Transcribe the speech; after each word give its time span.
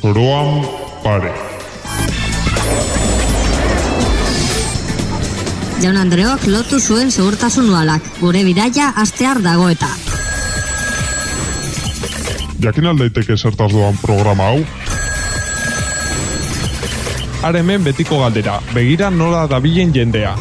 Zoroan 0.00 0.62
pare. 1.04 1.30
Jaun 5.82 5.96
Andreok 6.00 6.46
lotu 6.48 6.78
zuen 6.80 7.10
segurtasun 7.12 7.66
nualak, 7.68 8.06
gure 8.20 8.40
bidaia 8.46 8.94
astear 9.02 9.42
dago 9.44 9.68
eta. 9.68 9.90
Jakin 12.64 12.88
aldaiteke 12.92 13.36
zertaz 13.36 13.68
doan 13.74 13.98
programa 14.00 14.46
hau? 14.48 14.62
Aremen 17.44 17.84
betiko 17.84 18.22
galdera, 18.22 18.56
begira 18.72 19.10
nola 19.10 19.46
dabilen 19.52 19.92
jendea. 19.92 20.32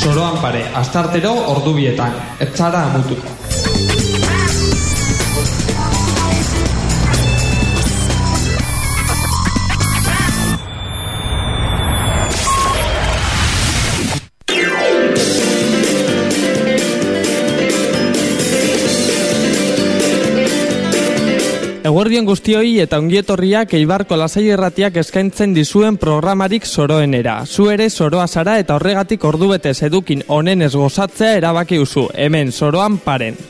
Soroan 0.00 0.40
pare, 0.40 0.64
astartero 0.80 1.34
ordubietan, 1.52 2.16
ez 2.40 2.50
zara 2.56 2.86
amutuko. 2.88 3.39
Eguerdion 21.80 22.26
guztioi 22.28 22.74
eta 22.82 22.98
ongietorriak 23.00 23.70
eibarko 23.78 24.18
lasai 24.20 24.42
erratiak 24.52 24.98
eskaintzen 25.00 25.54
dizuen 25.56 25.96
programarik 25.96 26.68
soroenera. 26.68 27.38
Zu 27.46 27.70
ere 27.72 27.88
soroa 27.88 28.26
zara 28.28 28.58
eta 28.60 28.76
horregatik 28.76 29.24
ordubetez 29.24 29.78
edukin 29.88 30.26
honen 30.28 30.68
ez 30.68 30.74
gozatzea 30.74 31.38
erabaki 31.40 31.80
uzu. 31.80 32.10
Hemen 32.12 32.52
soroan 32.52 33.00
paren. 33.00 33.40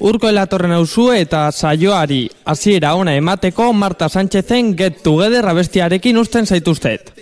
Urko 0.00 0.28
elatorren 0.28 0.72
auzu 0.72 1.10
eta 1.14 1.50
saioari 1.52 2.28
hasiera 2.44 2.94
ona 2.94 3.14
emateko 3.16 3.72
Marta 3.72 4.08
Sánchezen 4.08 4.74
Get 4.76 5.02
Together 5.02 5.46
abestiarekin 5.48 6.18
usten 6.18 6.46
zaituztet. 6.46 7.12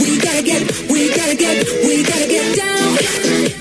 We 0.00 0.16
gotta 0.18 0.42
get, 0.42 0.70
we 0.88 1.08
gotta 1.08 1.34
get, 1.36 1.66
we 1.86 2.02
gotta 2.02 2.26
get 2.26 2.56
down. 2.56 3.59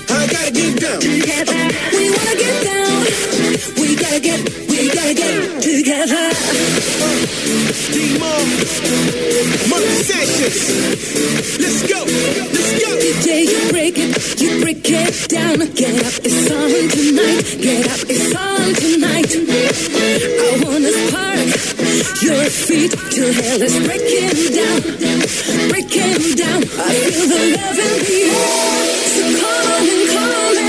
I 0.79 0.81
gotta 0.81 1.07
get 1.07 1.45
down. 1.45 1.67
Together. 1.67 1.75
We 1.91 2.09
wanna 2.09 2.35
get 2.39 2.63
down. 2.63 3.03
We 3.75 3.95
gotta 3.99 4.19
get, 4.21 4.39
we 4.69 4.87
gotta 4.87 5.13
get 5.13 5.61
together. 5.61 6.23
Mark 9.67 9.83
Sanchez. 10.07 11.59
Let's 11.59 11.83
go. 11.83 11.99
Let's 12.07 12.71
go. 12.79 12.89
The 12.95 13.43
you 13.43 13.71
break 13.71 13.97
it, 13.97 14.39
you 14.39 14.61
break 14.61 14.87
it 14.87 15.27
down. 15.27 15.59
Get 15.75 15.99
up, 15.99 16.15
it's 16.23 16.47
on 16.47 16.87
tonight. 16.95 17.43
Get 17.59 17.85
up, 17.91 17.99
it's 18.07 18.31
on 18.39 18.71
tonight. 18.79 19.35
I 20.39 20.63
wanna 20.63 20.91
spark 20.95 21.49
your 22.23 22.45
feet 22.49 22.95
till 23.11 23.33
hell 23.33 23.61
is 23.61 23.75
breaking 23.83 24.55
down, 24.55 24.79
breaking 25.67 26.35
down. 26.39 26.63
I 26.63 26.95
feel 27.03 27.27
the 27.27 27.39
love 27.57 27.79
in 27.83 27.99
the 27.99 28.21
air. 28.31 28.99
So 29.09 29.23
come 29.39 29.67
on 29.73 29.89
and 29.89 30.07
come 30.07 30.57
in. 30.63 30.68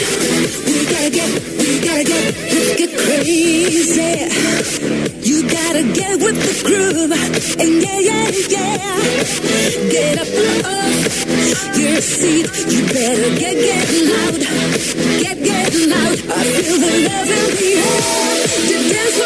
We 0.00 0.86
gotta 0.86 1.10
get, 1.10 1.30
we 1.58 1.80
gotta 1.84 2.04
get, 2.04 2.34
let's 2.54 2.76
get 2.76 2.90
crazy. 2.96 4.10
You 5.20 5.42
gotta 5.42 5.82
get 5.92 6.18
with 6.24 6.38
the 6.40 6.54
groove, 6.64 7.12
and 7.60 7.82
yeah, 7.82 8.00
yeah, 8.00 8.30
yeah. 8.48 8.80
Get 9.92 10.18
up 10.18 10.28
off 10.64 11.76
your 11.76 12.00
seat. 12.00 12.46
You 12.72 12.80
better 12.86 13.30
get, 13.36 13.54
get 13.60 13.86
loud, 14.08 14.40
get, 15.20 15.36
get 15.44 15.74
loud. 15.92 16.18
I 16.30 16.44
feel 16.44 16.78
the 16.80 16.92
love 17.08 17.28
in 17.28 17.44
the 17.56 17.70
air. 17.76 19.19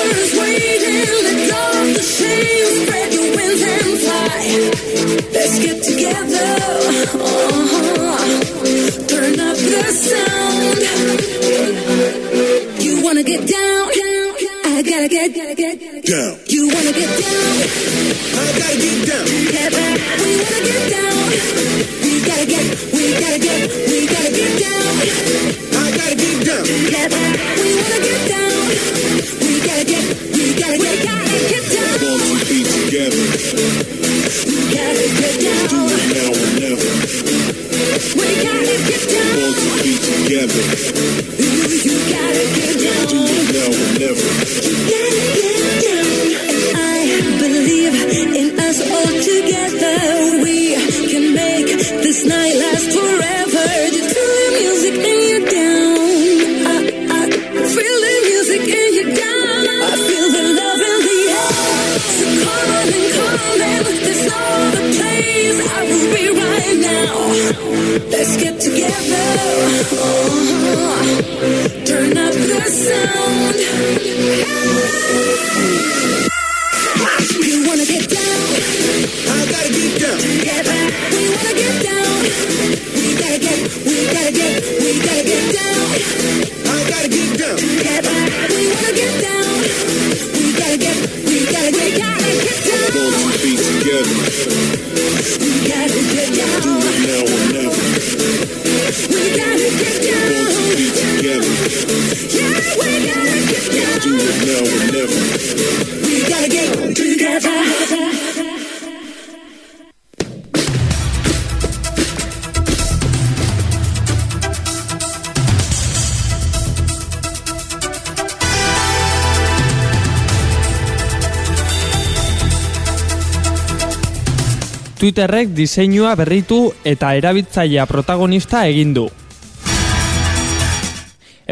Twitterrek 125.05 125.51
diseinua 125.53 126.15
berritu 126.17 126.71
eta 126.81 127.11
erabiltzailea 127.13 127.85
protagonista 127.85 128.63
egin 128.65 128.95
du. 128.97 129.03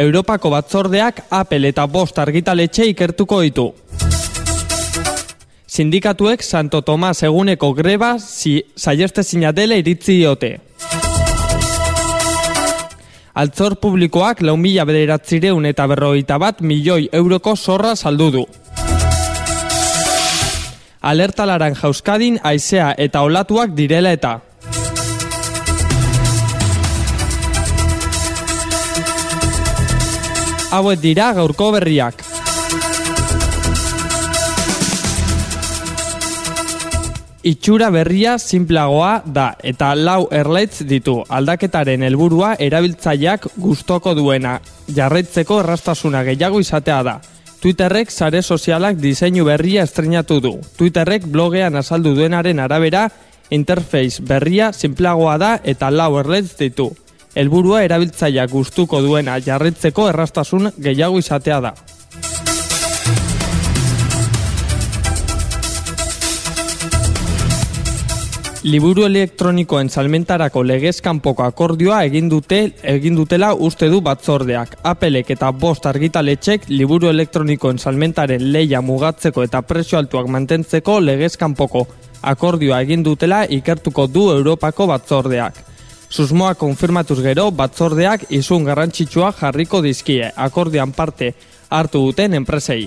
Europako 0.05 0.55
batzordeak 0.55 1.21
Apple 1.29 1.69
eta 1.69 1.85
Bost 1.85 2.17
argitaletxe 2.23 2.87
ikertuko 2.95 3.43
ditu. 3.45 3.67
Sindikatuek 5.69 6.41
Santo 6.41 6.81
Tomas 6.81 7.21
eguneko 7.29 7.75
greba 7.77 8.15
si, 8.19 8.63
saieste 8.75 9.21
dela 9.53 9.77
iritzi 9.77 10.17
diote. 10.17 10.59
Altzor 13.35 13.77
publikoak 13.77 14.41
lau 14.41 14.57
mila 14.57 14.87
bederatzireun 14.87 15.67
eta 15.67 15.87
berrogeita 15.87 16.39
bat 16.39 16.63
milioi 16.63 17.11
euroko 17.13 17.55
zorra 17.57 17.97
saldu 17.97 18.31
du. 18.31 18.47
Alerta 21.03 21.47
laranja 21.47 21.89
Euskadin 21.89 22.37
aizea 22.47 22.93
eta 22.97 23.21
olatuak 23.27 23.73
direla 23.75 24.13
eta. 24.15 24.37
Hauek 30.73 31.01
dira 31.03 31.33
gaurko 31.35 31.73
berriak. 31.75 32.23
Itxura 37.43 37.91
berria 37.91 38.37
sinpleagoa 38.39 39.25
da 39.27 39.49
eta 39.59 39.97
lau 39.99 40.29
erlaitz 40.31 40.85
ditu. 40.87 41.19
Aldaketaren 41.29 42.07
helburua 42.07 42.55
erabiltzaileak 42.63 43.51
gustoko 43.59 44.15
duena 44.15 44.61
jarraitzeko 44.87 45.59
errastasuna 45.67 46.23
gehiago 46.31 46.63
izatea 46.63 47.03
da. 47.03 47.19
Twitterrek 47.63 48.11
sare 48.11 48.41
sozialak 48.43 48.97
diseinu 48.99 49.45
berria 49.47 49.85
estrenatu 49.87 50.41
du. 50.43 50.51
Twitterrek 50.75 51.29
blogean 51.31 51.77
azaldu 51.79 52.11
duenaren 52.17 52.59
arabera 52.59 53.05
interface 53.55 54.25
berria 54.27 54.73
sinpleagoa 54.75 55.37
da 55.39 55.53
eta 55.63 55.93
lau 55.95 56.17
erlaitz 56.19 56.57
ditu. 56.59 56.89
Helburua 57.39 57.85
erabiltzaileak 57.87 58.51
gustuko 58.51 58.99
duena 59.07 59.39
jarraitzeko 59.39 60.09
errastasun 60.11 60.73
gehiago 60.77 61.23
izatea 61.23 61.61
da. 61.63 61.75
Liburu 68.63 69.03
elektronikoen 69.09 69.89
salmentarako 69.91 70.61
legezkanpoko 70.63 71.43
akordioa 71.43 71.97
egin 72.07 72.29
dute 72.31 72.61
egin 72.93 73.17
dutela 73.19 73.49
uste 73.59 73.89
du 73.91 73.99
batzordeak. 74.07 74.77
Apelek 74.87 75.33
eta 75.35 75.49
bost 75.51 75.89
argitaletxek 75.91 76.69
liburu 76.71 77.11
elektronikoen 77.11 77.83
salmentaren 77.83 78.47
leia 78.55 78.79
mugatzeko 78.81 79.43
eta 79.43 79.65
presio 79.67 79.99
altuak 79.99 80.31
mantentzeko 80.31 81.01
legezkanpoko 81.03 81.85
akordioa 82.23 82.81
egin 82.87 83.03
dutela 83.03 83.43
ikertuko 83.51 84.07
du 84.07 84.29
Europako 84.31 84.87
batzordeak. 84.95 85.59
Susmoa 86.09 86.55
konfirmatuz 86.55 87.19
gero 87.25 87.51
batzordeak 87.51 88.29
izun 88.31 88.71
garrantzitsua 88.71 89.35
jarriko 89.41 89.83
dizkie 89.83 90.31
akordioan 90.37 90.95
parte 90.95 91.35
hartu 91.69 92.07
duten 92.07 92.39
enpresei. 92.39 92.85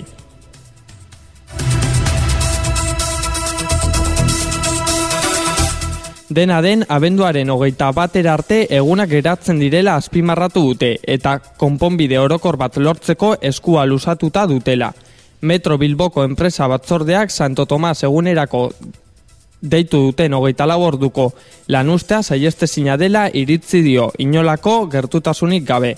Dena 6.36 6.58
den, 6.60 6.82
abenduaren 6.92 7.48
hogeita 7.48 7.86
batera 7.96 8.34
arte 8.36 8.56
egunak 8.76 9.08
geratzen 9.08 9.56
direla 9.62 9.94
azpimarratu 9.96 10.60
dute 10.66 10.90
eta 11.14 11.38
konponbide 11.56 12.18
orokor 12.20 12.58
bat 12.60 12.76
lortzeko 12.76 13.30
eskua 13.50 13.86
lusatuta 13.88 14.42
dutela. 14.50 14.90
Metro 15.40 15.78
Bilboko 15.80 16.26
enpresa 16.28 16.68
batzordeak 16.68 17.32
Santo 17.32 17.64
Tomas 17.64 18.02
egunerako 18.04 18.60
deitu 19.62 20.02
duten 20.10 20.36
hogeita 20.36 20.66
lau 20.68 20.82
orduko 20.84 21.30
lanustea 21.68 22.22
saieste 22.22 22.66
dela 22.98 23.30
iritzi 23.32 23.80
dio 23.80 24.12
inolako 24.18 24.90
gertutasunik 24.92 25.64
gabe. 25.64 25.96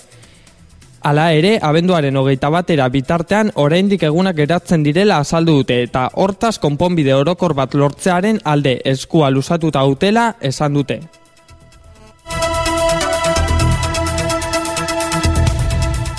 Hala 1.01 1.29
ere, 1.31 1.53
abenduaren 1.63 2.17
hogeita 2.19 2.49
batera 2.51 2.89
bitartean 2.91 3.53
oraindik 3.55 4.03
egunak 4.03 4.35
geratzen 4.35 4.83
direla 4.83 5.21
azaldu 5.23 5.55
dute 5.61 5.77
eta 5.85 6.09
hortaz 6.19 6.57
konponbide 6.59 7.13
orokor 7.15 7.55
bat 7.55 7.73
lortzearen 7.73 8.41
alde 8.43 8.81
eskua 8.83 9.29
lusatuta 9.31 9.85
dutela 9.87 10.33
esan 10.41 10.75
dute. 10.75 10.99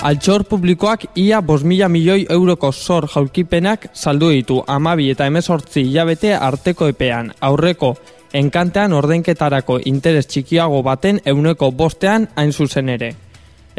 Altxor 0.01 0.47
publikoak 0.49 1.11
ia 1.15 1.43
5.000 1.45 1.89
milioi 1.93 2.25
euroko 2.31 2.73
zor 2.73 3.05
jaulkipenak 3.15 3.91
saldu 3.93 4.31
ditu 4.33 4.63
amabi 4.67 5.11
eta 5.13 5.27
emezortzi 5.29 5.85
hilabete 5.91 6.33
arteko 6.35 6.89
epean. 6.89 7.35
Aurreko, 7.41 7.97
enkantean 8.33 8.97
ordenketarako 8.97 9.83
interes 9.85 10.27
txikiago 10.27 10.81
baten 10.83 11.21
euneko 11.27 11.71
bostean 11.71 12.31
hain 12.35 12.53
zuzen 12.53 12.89
ere. 12.89 13.17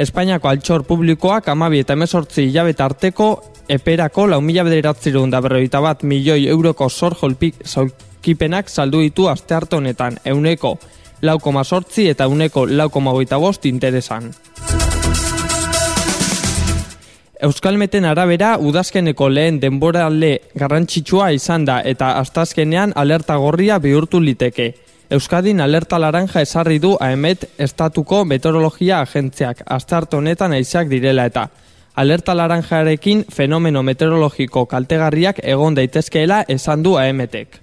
Espainiako 0.02 0.50
altxor 0.50 0.82
publikoak 0.88 1.50
amabi 1.52 1.84
eta 1.84 1.94
emezortzi 1.94 2.48
hilabete 2.48 2.82
arteko 2.82 3.28
eperako 3.70 4.26
lau 4.32 4.40
mila 4.42 4.64
bederatzerun 4.66 5.30
da 5.30 5.42
berroita 5.46 5.82
bat 5.84 6.02
milioi 6.02 6.48
euroko 6.50 6.88
zor 6.90 7.14
jolpik 7.20 7.60
zaulkipenak 7.68 8.70
saldu 8.70 9.04
ditu 9.06 9.28
aste 9.30 9.54
hartu 9.54 9.78
honetan 9.78 10.18
euneko 10.26 10.74
lau 11.22 11.38
koma 11.40 11.64
sortzi 11.64 12.08
eta 12.10 12.26
euneko 12.26 12.66
lau 12.66 12.90
koma 12.90 13.14
goita 13.14 13.38
bost 13.38 13.68
interesan. 13.70 14.32
Euskalmeten 17.42 18.06
arabera 18.06 18.56
udazkeneko 18.58 19.30
lehen 19.30 19.60
denborale 19.62 20.32
garrantzitsua 20.58 21.32
izan 21.38 21.66
da 21.66 21.80
eta 21.82 22.16
astazkenean 22.20 22.94
alerta 22.96 23.38
gorria 23.38 23.78
bihurtu 23.78 24.20
liteke. 24.20 24.74
Euskadin 25.12 25.60
alerta 25.60 25.98
laranja 26.00 26.40
esarri 26.40 26.78
du 26.80 26.94
AEMET 27.04 27.42
estatuko 27.60 28.22
meteorologia 28.24 29.02
agentziak 29.04 29.66
astartu 29.76 30.22
honetan 30.22 30.56
aizeak 30.56 30.88
direla 30.88 31.26
eta 31.28 31.44
alerta 32.00 32.36
laranjarekin 32.40 33.26
fenomeno 33.28 33.84
meteorologiko 33.84 34.66
kaltegarriak 34.72 35.44
egon 35.44 35.76
daitezkeela 35.76 36.46
esan 36.48 36.84
du 36.88 36.96
AEMETek. 36.96 37.60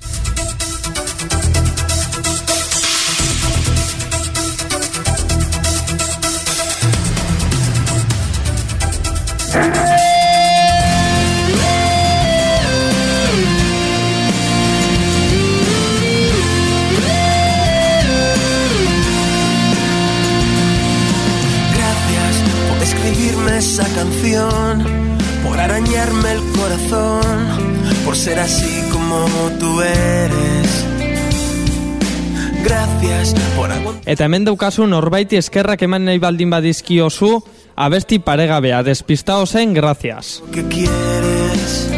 Eta 34.08 34.24
hemen 34.24 34.46
daukazu 34.46 34.86
norbaiti 34.88 35.36
eskerrak 35.36 35.82
eman 35.84 36.06
nahi 36.08 36.20
baldin 36.22 36.48
badizkiozu, 36.48 37.28
abesti 37.76 38.18
paregabea, 38.24 38.80
despistao 38.82 39.44
zen, 39.46 39.74
gracias. 39.74 40.42
que 40.50 40.64
quieres. 40.66 41.90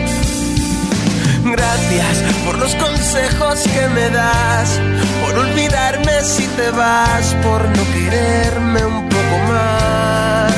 Gracias 1.45 2.17
por 2.45 2.59
los 2.59 2.75
consejos 2.75 3.63
que 3.63 3.89
me 3.95 4.11
das, 4.11 4.81
por 5.23 5.39
olvidarme 5.39 6.21
si 6.23 6.47
te 6.59 6.71
vas, 6.73 7.37
por 7.45 7.63
no 7.77 7.85
quererme 7.95 8.85
un 8.87 9.09
poco 9.09 9.37
más. 9.49 10.53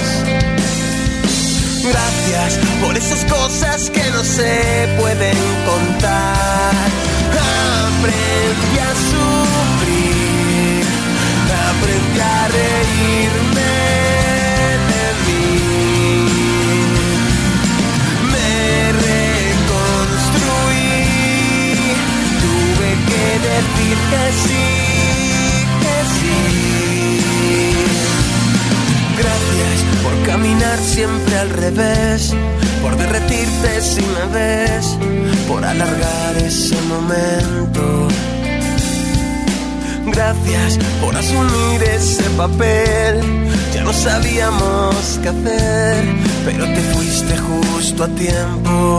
Gracias 1.85 2.59
por 2.82 2.97
esas 2.97 3.25
cosas 3.26 3.90
que 3.90 4.11
no 4.11 4.25
se 4.25 4.88
pueden 4.99 5.37
contar. 5.66 6.73
Aprendí 8.00 8.78
a 8.78 8.94
sufrir 9.11 9.41
a 12.23 12.49
reírme 12.49 13.73
de 14.91 15.05
mí. 15.25 15.47
Me 18.33 18.52
reconstruí, 19.07 20.88
tuve 22.45 22.91
que 23.09 23.26
decir 23.50 23.97
que 24.11 24.25
sí, 24.45 24.67
que 25.83 25.97
sí. 26.17 26.41
Gracias 29.21 29.79
por 30.02 30.14
caminar 30.26 30.79
siempre 30.79 31.35
al 31.38 31.50
revés, 31.50 32.21
por 32.83 32.93
derretirte 32.97 33.71
si 33.81 34.02
me 34.02 34.25
ves, 34.33 34.85
por 35.49 35.64
alargar 35.64 36.37
ese 36.38 36.79
momento 36.83 38.09
Gracias 40.06 40.78
por 41.00 41.16
asumir 41.16 41.82
ese 41.82 42.25
papel. 42.37 43.21
Ya 43.75 43.82
no 43.85 43.92
sabíamos 43.92 45.21
qué 45.23 45.28
hacer, 45.28 46.04
pero 46.44 46.64
te 46.64 46.80
fuiste 46.92 47.37
justo 47.38 48.04
a 48.04 48.09
tiempo. 48.09 48.99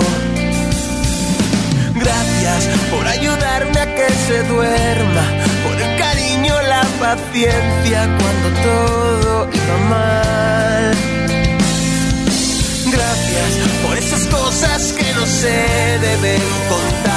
Gracias 1.96 2.70
por 2.92 3.08
ayudarme 3.08 3.80
a 3.80 3.96
que 3.96 4.10
se 4.28 4.44
duerma, 4.44 5.24
por 5.64 5.82
el 5.82 5.98
cariño, 5.98 6.54
la 6.68 6.82
paciencia 7.00 8.18
cuando 8.20 8.50
todo 8.62 9.50
iba 9.54 9.78
mal. 9.90 10.96
Gracias 12.92 13.50
por 13.86 13.98
esas 13.98 14.28
cosas 14.28 14.94
que 14.94 15.14
no 15.14 15.26
se 15.26 16.00
deben 16.02 16.42
contar. 16.70 17.13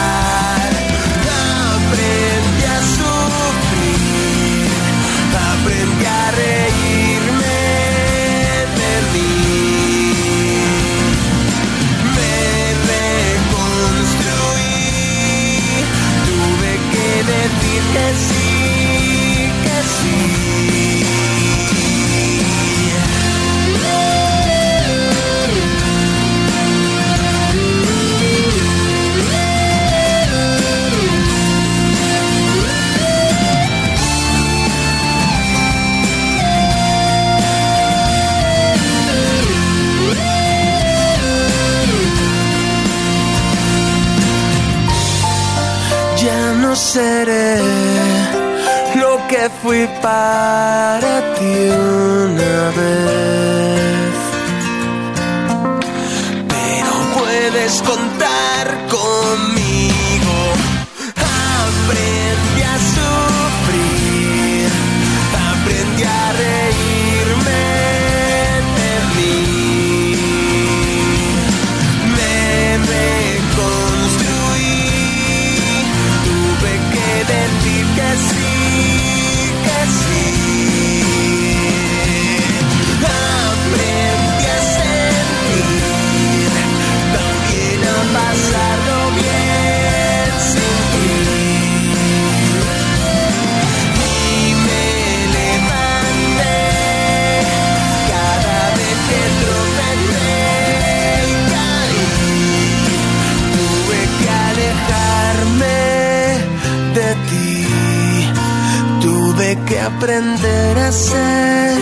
Aprender 110.36 110.78
a 110.78 110.92
ser 110.92 111.78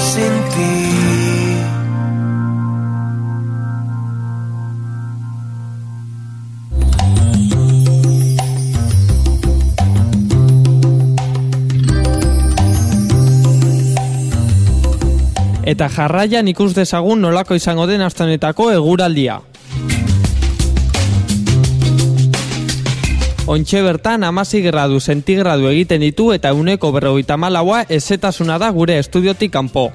sin 0.00 0.34
ti. 0.52 0.88
Eta 15.68 15.88
jarraian 15.92 16.48
ikus 16.48 16.72
dezagun 16.74 17.20
nolako 17.20 17.54
izango 17.54 17.86
den 17.86 18.00
astanetako 18.00 18.72
eguraldia. 18.72 19.40
Ontxe 23.48 23.80
bertan 23.80 24.26
amasi 24.28 24.58
gradu 24.60 24.98
sentigradu 25.00 25.70
egiten 25.70 26.02
ditu 26.04 26.26
eta 26.34 26.50
uneko 26.52 26.90
berrogeita 26.92 27.38
malaua 27.40 27.78
ezetasuna 27.88 28.58
da 28.60 28.66
gure 28.76 28.98
estudiotik 29.00 29.54
kanpo. 29.54 29.86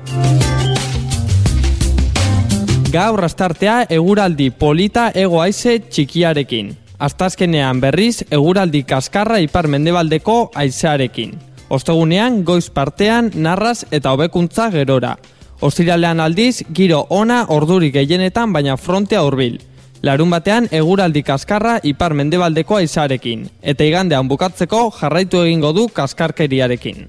Gaur 2.89 3.21
astartea 3.27 3.75
eguraldi 3.93 4.47
polita 4.49 5.11
ego 5.13 5.43
haize 5.43 5.75
txikiarekin. 5.85 6.71
Astazkenean 6.97 7.77
berriz 7.83 8.23
eguraldi 8.31 8.81
kaskarra 8.89 9.37
ipar 9.45 9.69
mendebaldeko 9.69 10.49
haizearekin. 10.55 11.35
Ostegunean 11.69 12.41
goiz 12.47 12.71
partean 12.73 13.29
narraz 13.35 13.83
eta 13.91 14.15
hobekuntza 14.15 14.71
gerora. 14.73 15.13
Ostiralean 15.61 16.25
aldiz 16.25 16.63
giro 16.73 17.05
ona 17.09 17.43
orduri 17.53 17.91
gehienetan 17.93 18.49
baina 18.51 18.77
frontea 18.77 19.21
hurbil. 19.21 19.61
Larun 20.03 20.33
batean 20.33 20.65
eguraldi 20.67 21.21
kaskarra 21.23 21.77
ipar 21.87 22.11
mendebaldeko 22.19 22.75
haizearekin. 22.75 23.45
Eta 23.63 23.85
igandean 23.87 24.27
bukatzeko 24.27 24.89
jarraitu 24.97 25.39
egingo 25.45 25.71
du 25.71 25.85
kaskarkeriarekin. 25.87 27.05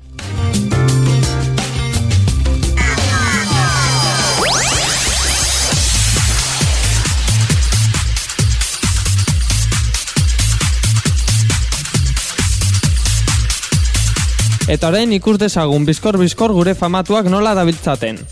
Eta 14.70 14.88
orain 14.88 15.10
ikus 15.18 15.36
dezagun 15.42 15.82
bizkor 15.84 16.22
bizkor 16.22 16.54
gure 16.54 16.78
famatuak 16.78 17.26
nola 17.26 17.58
dabiltzaten. 17.58 18.22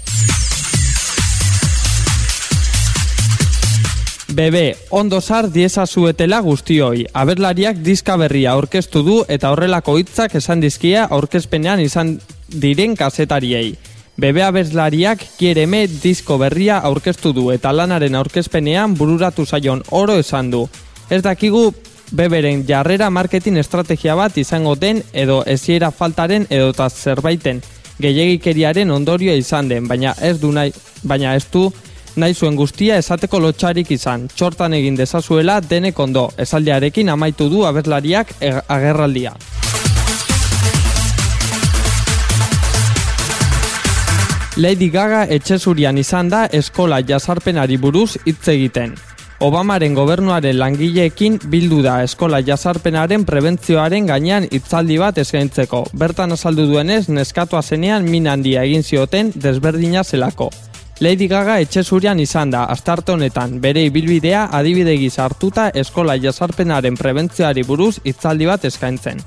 Bebe, 4.35 4.77
ondo 4.89 5.21
sar 5.21 5.51
dieza 5.53 5.85
zuetela 5.87 6.39
guztioi. 6.41 7.05
Aberlariak 7.13 7.83
diska 7.85 8.15
berria 8.17 8.55
aurkeztu 8.57 9.03
du 9.05 9.17
eta 9.29 9.51
horrelako 9.53 9.99
hitzak 10.01 10.39
esan 10.41 10.63
dizkia 10.63 11.05
aurkezpenean 11.05 11.83
izan 11.85 12.15
diren 12.49 12.97
kazetariei. 12.97 13.75
Bebe 14.17 14.43
aberlariak 14.47 15.21
kiereme 15.37 15.85
disko 15.87 16.39
berria 16.41 16.79
aurkeztu 16.79 17.35
du 17.37 17.51
eta 17.53 17.75
lanaren 17.77 18.17
aurkezpenean 18.17 18.97
bururatu 18.97 19.45
zaion 19.45 19.85
oro 19.91 20.17
esan 20.25 20.51
du. 20.51 20.67
Ez 21.11 21.23
dakigu 21.23 21.73
Beberen 22.13 22.67
jarrera 22.69 23.09
marketing 23.09 23.57
estrategia 23.57 24.15
bat 24.15 24.37
izango 24.37 24.75
den 24.77 24.99
edo 25.13 25.43
eziera 25.49 25.91
faltaren 25.91 26.45
edota 26.51 26.91
zerbaiten 26.91 27.63
gehiegikeriaren 28.01 28.91
ondorioa 28.91 29.37
izan 29.41 29.69
den, 29.69 29.87
baina 29.89 30.13
ez 30.21 30.39
du 30.41 30.51
nahi, 30.53 30.73
baina 31.03 31.35
ez 31.37 31.47
du 31.53 31.71
nahi 32.17 32.35
zuen 32.35 32.57
guztia 32.57 32.99
esateko 33.01 33.41
lotxarik 33.41 33.91
izan. 33.91 34.29
Txortan 34.29 34.75
egin 34.75 34.97
dezazuela 34.97 35.61
denek 35.61 35.99
ondo, 35.99 36.29
esaldiarekin 36.37 37.09
amaitu 37.09 37.49
du 37.49 37.65
aberlariak 37.67 38.35
e- 38.41 38.55
agerraldia. 38.69 39.35
Lady 44.57 44.91
Gaga 44.93 45.23
etxezurian 45.33 45.97
izan 45.97 46.29
da 46.29 46.43
eskola 46.53 46.99
jazarpenari 47.09 47.79
buruz 47.81 48.19
hitz 48.27 48.49
egiten. 48.53 48.93
Obamaren 49.43 49.95
gobernuaren 49.97 50.59
langileekin 50.59 51.39
bildu 51.51 51.81
da 51.83 51.97
eskola 52.05 52.39
jazarpenaren 52.47 53.25
prebentzioaren 53.27 54.07
gainean 54.07 54.45
hitzaldi 54.53 54.99
bat 55.01 55.19
eskaintzeko. 55.19 55.87
Bertan 55.99 56.37
azaldu 56.37 56.69
duenez, 56.69 57.09
neskatua 57.09 57.63
zenean 57.63 58.05
min 58.11 58.29
handia 58.29 58.63
egin 58.69 58.85
zioten 58.85 59.33
desberdina 59.35 60.05
zelako. 60.05 60.51
Lady 61.03 61.27
Gaga 61.27 61.57
etxezurian 61.59 62.21
izan 62.23 62.53
da, 62.53 62.61
astarte 62.71 63.11
honetan, 63.17 63.57
bere 63.65 63.83
ibilbidea 63.89 64.45
adibide 64.55 64.93
gisa 65.01 65.25
hartuta 65.25 65.65
eskola 65.83 66.15
jazarpenaren 66.25 66.95
prebentzioari 67.01 67.65
buruz 67.67 67.97
hitzaldi 68.05 68.47
bat 68.47 68.69
eskaintzen. 68.71 69.19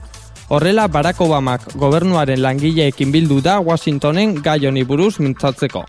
Horrela, 0.56 0.88
Barack 0.88 1.20
Obamak 1.26 1.68
gobernuaren 1.76 2.40
langileekin 2.46 3.12
bildu 3.12 3.42
da 3.44 3.58
Washingtonen 3.60 4.38
gai 4.46 4.62
honi 4.70 4.86
buruz 4.88 5.18
mintzatzeko. 5.20 5.84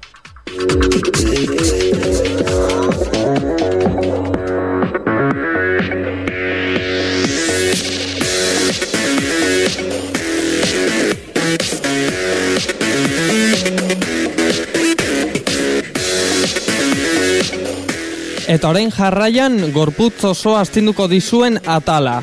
Eta 18.46 18.68
orain 18.70 18.92
jarraian 18.94 19.56
gorputz 19.74 20.22
oso 20.28 20.52
astinduko 20.54 21.08
dizuen 21.10 21.58
atala. 21.66 22.20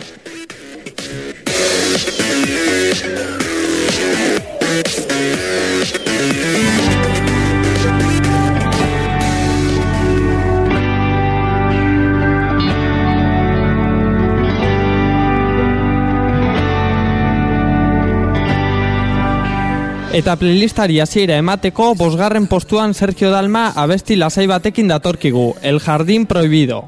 Eta 20.14 20.36
playlistari 20.38 21.00
hasiera 21.02 21.40
emateko 21.42 21.96
bosgarren 21.98 22.46
postuan 22.46 22.92
Sergio 22.94 23.32
Dalma 23.34 23.72
abesti 23.84 24.14
lasai 24.16 24.46
batekin 24.46 24.92
datorkigu, 24.92 25.56
El 25.64 25.80
Jardín 25.82 26.28
Prohibido. 26.28 26.84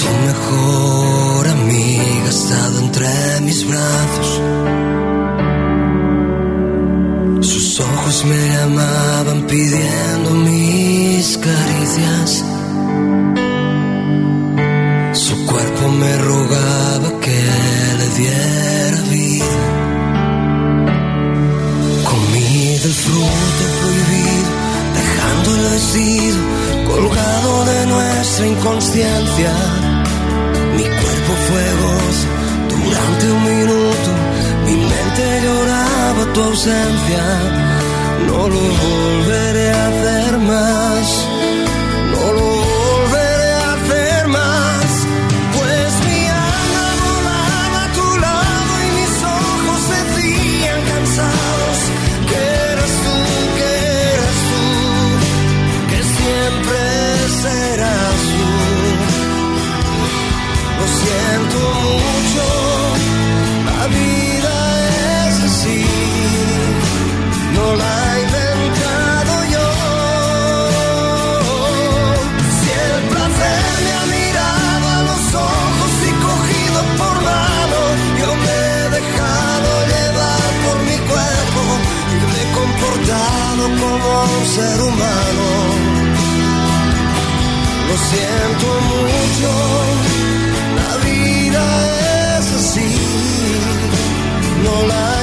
Tu 0.00 0.08
mejor 0.24 1.48
amiga 1.48 2.30
entre 2.80 3.10
mis 3.42 3.68
brazos. 3.68 4.40
Sus 7.46 7.80
ojos 7.80 8.24
me 8.24 8.48
llamaban 8.48 9.46
pidiendo 9.46 10.30
mis 10.30 11.36
caricias. 11.36 12.44
Su 15.12 15.44
cuerpo 15.44 15.88
me 16.00 16.18
Mi 28.98 30.82
cuerpo 30.82 31.32
fue 31.46 31.64
gozo. 31.82 32.26
Durante 32.68 33.30
un 33.30 33.44
minuto, 33.44 34.10
mi 34.66 34.74
mente 34.74 35.40
lloraba 35.44 36.32
tu 36.34 36.40
ausencia. 36.42 37.24
No 38.26 38.48
lo 38.48 38.60
volveré 38.82 39.70
a 39.70 39.86
hacer 39.86 40.38
más, 40.38 41.28
ser 84.58 84.80
humano. 84.82 85.46
Lo 87.88 87.96
siento 88.10 88.66
mucho, 88.92 89.50
la 90.80 90.92
vida 91.06 91.64
es 92.38 92.46
así, 92.60 92.92
no 94.64 94.74
la 94.92 95.17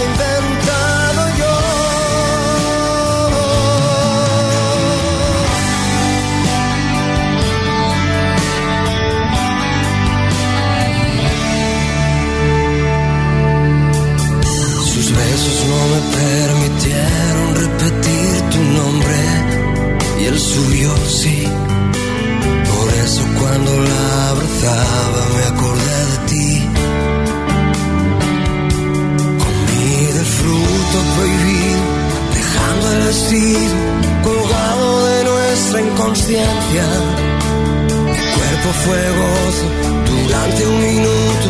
me 24.71 25.43
acordé 25.53 25.97
de 26.11 26.17
ti. 26.29 26.47
Comí 29.43 30.05
del 30.17 30.25
fruto 30.25 30.97
prohibido, 31.15 31.81
dejando 32.33 32.91
el 32.93 32.99
vestido 33.07 33.75
colgado 34.23 35.05
de 35.07 35.23
nuestra 35.23 35.81
inconsciencia. 35.81 36.85
Mi 38.05 38.25
cuerpo 38.35 38.69
fue 38.83 39.01
gozo 39.21 39.65
durante 40.11 40.67
un 40.67 40.77
minuto, 40.81 41.47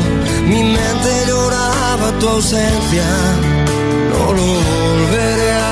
mi 0.48 0.64
mente 0.64 1.10
lloraba 1.28 2.20
tu 2.20 2.28
ausencia. 2.28 3.08
No 4.12 4.34
lo 4.34 4.44
volveré 4.44 5.52
a 5.54 5.65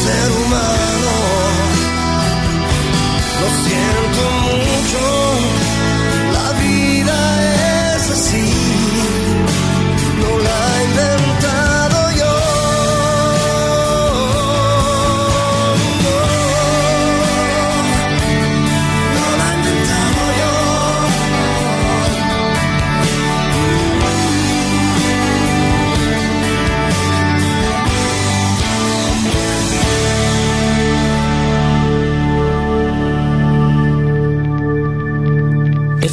ser 0.00 0.32
humano. 0.32 0.79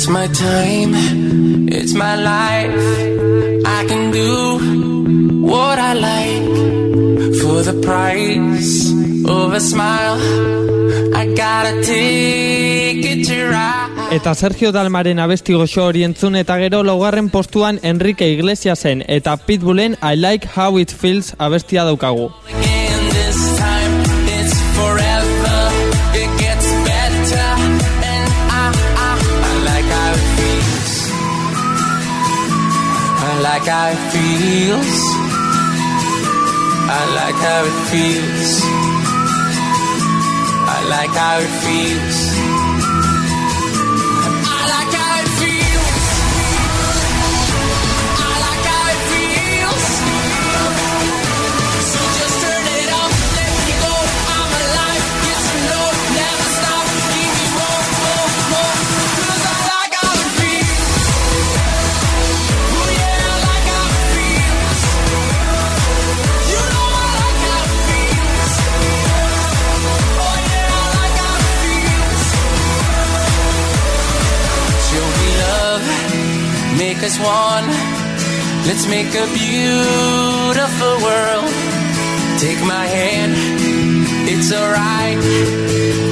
It's 0.08 0.14
my 0.14 0.28
time, 0.28 1.68
it's 1.68 1.94
my 1.94 2.16
life. 2.16 3.66
I 3.66 3.86
can 3.90 4.10
do 4.10 5.42
what 5.46 5.78
I 5.78 5.92
like 5.92 7.36
for 7.42 7.62
the 7.62 7.78
price 7.84 8.90
of 9.28 9.52
a 9.52 9.60
smile. 9.60 10.16
I 11.14 11.26
got 11.36 11.66
a 11.66 11.84
ticket 11.84 13.28
to 13.28 13.50
ride. 13.50 14.16
Eta 14.16 14.34
Sergio 14.34 14.72
Dalmaren 14.72 15.20
abesti 15.20 15.52
goxo 15.60 15.84
hori 15.90 16.06
entzun 16.08 16.40
eta 16.40 16.56
gero 16.56 16.84
laugarren 16.88 17.28
postuan 17.30 17.82
Enrique 17.84 18.32
Iglesiasen 18.32 19.04
eta 19.10 19.36
Pitbullen 19.36 19.98
I 20.02 20.16
Like 20.16 20.48
How 20.56 20.80
It 20.80 20.96
Feels 20.96 21.36
abestia 21.38 21.84
daukagu. 21.84 22.32
I 33.70 33.74
like 33.74 33.76
how 33.76 33.90
it 33.92 34.02
feels. 34.14 35.04
I 36.90 37.04
like 37.20 37.36
how 37.36 37.64
it 37.66 37.78
feels. 37.92 38.62
I 40.70 40.84
like 40.88 41.10
how 41.10 41.40
it 41.40 41.52
feels. 41.66 42.47
Make 76.98 77.06
us 77.06 77.20
one. 77.20 77.68
Let's 78.66 78.88
make 78.88 79.14
a 79.14 79.28
beautiful 79.34 80.94
world. 81.06 81.50
Take 82.40 82.62
my 82.66 82.86
hand, 82.86 83.34
it's 84.28 84.52
alright. 84.52 85.20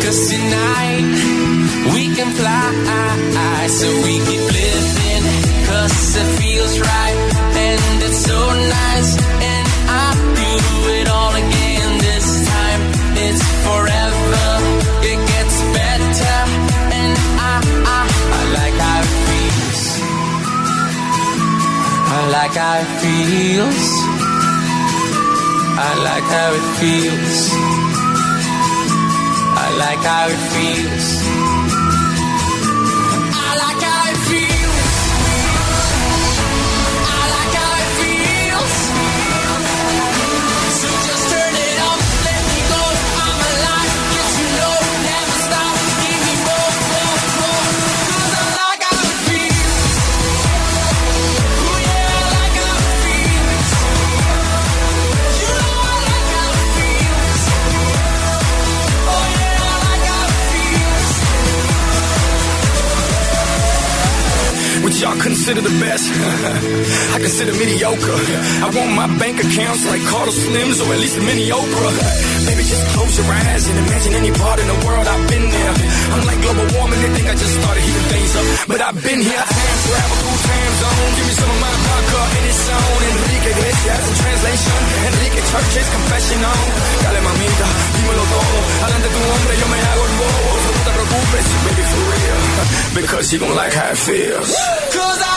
Cause 0.03 0.19
tonight 0.29 1.05
we 1.93 2.13
can 2.15 2.29
fly. 2.35 3.67
So 3.67 3.87
we 4.05 4.13
keep 4.29 4.45
living, 4.61 5.23
cause 5.65 6.15
it 6.21 6.29
feels 6.39 6.79
right. 6.79 7.17
And 7.65 8.03
it's 8.03 8.17
so 8.17 8.37
nice. 8.53 9.17
And 9.41 9.64
I 22.07 22.27
like 22.29 22.55
how 22.55 22.79
it 22.83 22.91
feels. 23.01 23.85
I 25.77 25.91
like 26.07 26.27
how 26.35 26.53
it 26.59 26.67
feels. 26.79 27.37
I 29.57 29.67
like 29.77 29.99
how 29.99 30.27
it 30.29 30.41
feels. 30.53 31.34
I 66.25 67.17
consider 67.21 67.53
mediocre. 67.53 68.17
I 68.65 68.67
want 68.73 68.91
my 68.97 69.07
bank 69.21 69.37
accounts 69.39 69.85
like 69.85 70.01
Carlos 70.09 70.33
Slims 70.33 70.81
or 70.81 70.89
at 70.93 70.99
least 70.99 71.17
a 71.17 71.21
mini 71.21 71.49
Oprah. 71.53 71.93
Maybe 72.49 72.63
just 72.65 72.83
close 72.97 73.13
your 73.17 73.29
eyes 73.29 73.63
and 73.69 73.77
imagine 73.85 74.13
any 74.13 74.31
part 74.33 74.57
in 74.59 74.67
the 74.67 74.79
world 74.85 75.05
I've 75.05 75.25
been 75.29 75.45
there. 75.49 75.73
I'm 76.17 76.23
like 76.25 76.39
global 76.41 76.65
warming, 76.77 77.01
they 77.01 77.11
think 77.13 77.27
I 77.29 77.35
just 77.37 77.53
started 77.61 77.81
heating 77.85 78.07
things 78.09 78.31
up. 78.35 78.45
But 78.69 78.79
I've 78.81 78.99
been 79.05 79.21
here, 79.21 79.45
time 79.45 79.79
travel 79.85 80.17
through 80.17 80.39
time 80.49 80.73
zone. 80.81 81.11
Give 81.15 81.27
me 81.29 81.35
some 81.37 81.51
of 81.53 81.59
my 81.61 81.73
vodka 81.85 82.21
in 82.37 82.43
its 82.49 82.63
own. 82.73 82.99
Enrique 83.05 83.49
Iglesias 83.53 84.05
in 84.09 84.15
translation. 84.25 84.77
Enrique 85.05 85.41
Church's 85.45 85.89
confession 85.93 86.39
on. 86.41 86.65
Dale 87.05 87.21
mamita, 87.21 87.67
dímelo 87.95 88.25
todo. 88.33 88.57
Adelante 88.81 89.09
tu 89.13 89.19
hombre, 89.29 89.53
yo 89.61 89.67
me 89.69 89.79
hago 89.85 90.03
el 90.09 90.15
bobo. 90.25 90.51
No 90.73 90.81
te 90.85 90.91
preocupes, 90.97 91.47
baby, 91.65 91.83
for 91.85 92.03
real. 92.09 92.41
Because 92.97 93.25
you 93.33 93.37
gon' 93.39 93.55
like 93.55 93.73
how 93.77 93.91
it 93.93 93.97
feels. 93.97 94.49
Cause 94.95 95.21
I 95.21 95.34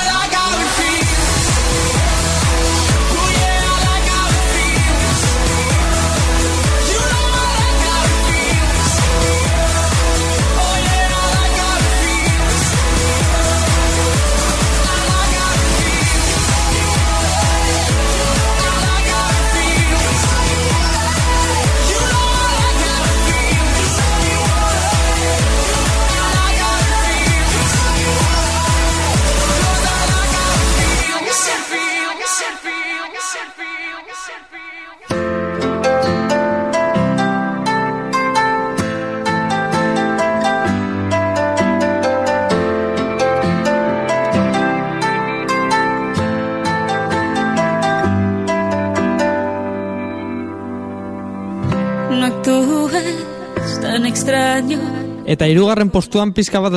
Eta 55.28 55.46
hirugarren 55.46 55.90
postuan 55.90 56.32
pizka 56.32 56.60
bat 56.60 56.72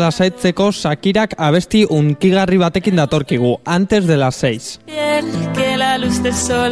antes 3.66 4.08
de 4.08 4.18
las 4.18 4.36
seis. 4.36 4.80
piel 4.86 5.26
que 5.54 5.78
la 5.78 5.98
luz 5.98 6.22
del 6.24 6.34
sol 6.34 6.72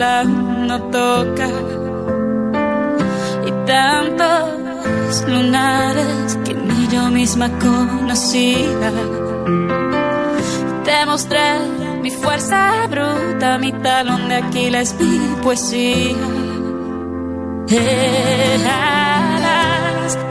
no 0.68 0.82
toca. 0.92 1.48
Y 3.48 3.52
tantos 3.66 5.24
lunares 5.28 6.38
que 6.46 6.54
ni 6.54 6.88
yo 6.94 7.10
misma 7.10 7.50
conocía. 7.60 8.92
Mi 12.02 12.12
fuerza 12.12 12.72
mi 13.60 13.72
talón 13.74 14.30
de 14.30 14.36
Aquiles 14.36 14.96
mi 15.00 15.36
poesía. 15.42 16.16
Eras 17.70 18.99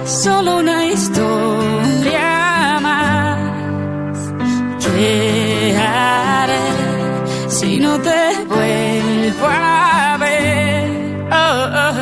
solo 0.08 0.58
una 0.58 0.86
historia 0.86 2.78
más 2.80 3.38
¿Qué 4.80 5.76
haré 5.78 6.66
si 7.48 7.78
no 7.78 7.98
te 8.00 8.44
vuelvo 8.46 9.46
a 9.46 10.16
ver? 10.18 10.90
Oh, 11.30 11.66
oh. 11.84 11.94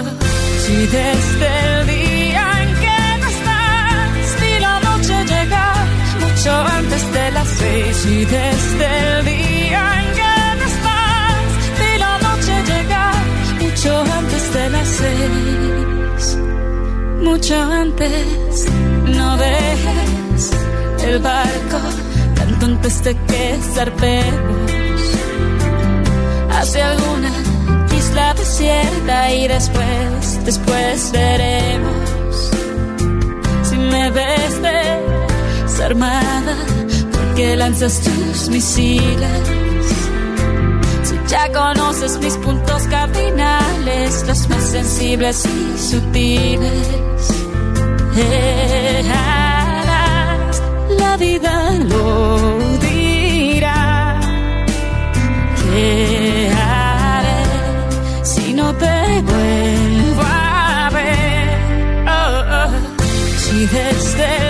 Si 0.63 0.77
desde 0.87 1.49
el 1.81 1.87
día 1.87 2.45
en 2.63 2.71
que 2.83 2.99
no 3.21 3.27
estás 3.37 4.29
y 4.51 4.61
la 4.61 4.81
noche 4.81 5.15
llega 5.33 5.67
mucho 6.21 6.53
antes 6.79 7.13
de 7.13 7.31
las 7.33 7.49
seis 7.49 8.07
y 8.07 8.25
desde 8.25 8.87
el 9.09 9.25
día 9.25 9.83
en 10.01 10.07
que 10.19 10.35
no 10.59 10.65
estás 10.73 11.37
y 11.89 11.99
la 11.99 12.19
noche 12.27 12.55
llega 12.71 13.05
mucho 13.61 13.91
antes 14.19 14.55
de 14.55 14.71
las 14.71 14.89
seis 14.89 15.56
mucho 17.27 17.61
antes. 17.61 18.67
No 19.19 19.37
dejes 19.37 20.51
el 21.05 21.19
barco 21.19 21.79
tanto 22.37 22.67
antes 22.67 23.03
de 23.05 23.15
que 23.27 23.59
zarpemos 23.75 24.71
hacia 26.51 26.91
alguna 26.93 27.31
isla 27.97 28.35
desierta 28.35 29.35
y 29.35 29.49
después, 29.49 30.45
después 30.45 31.13
veremos 31.13 32.51
si 33.63 33.77
me 33.77 34.11
ves 34.11 34.63
desarmada 35.65 36.57
porque 37.13 37.57
lanzas 37.57 38.01
tus 38.01 38.49
misiles. 38.49 39.66
Si 41.27 41.33
ya 41.33 41.53
conoces 41.53 42.19
mis 42.21 42.37
puntos 42.37 42.83
cardinales, 42.85 44.25
los 44.29 44.49
más 44.49 44.63
sensibles 44.63 45.45
y 45.45 45.77
sutiles. 45.77 47.31
Eras 48.17 49.43
la 51.01 51.17
vida 51.17 51.73
lo 51.89 52.59
dirá. 52.79 54.21
¿Qué 55.57 56.53
haré 56.57 57.43
si 58.23 58.55
no 58.55 58.73
te 58.75 59.21
vuelvo 59.23 60.23
a 60.23 60.91
ver? 60.93 62.07
Oh, 62.09 62.45
oh. 62.57 62.71
mucho 63.59 64.46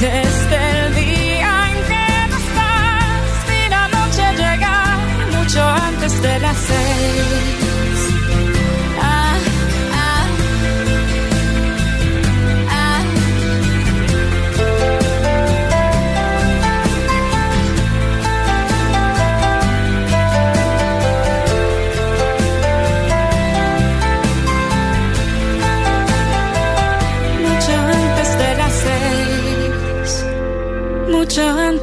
desde 0.00 0.86
el 0.86 0.94
día 0.94 1.52
en 1.70 1.84
que 1.90 2.28
no 2.30 2.36
estás, 2.44 3.46
vi 3.48 3.68
la 3.68 3.88
noche 3.88 4.22
llegar 4.38 4.98
mucho 5.36 5.62
antes 5.62 6.22
de 6.22 6.38
las 6.40 6.56
seis. 6.56 7.59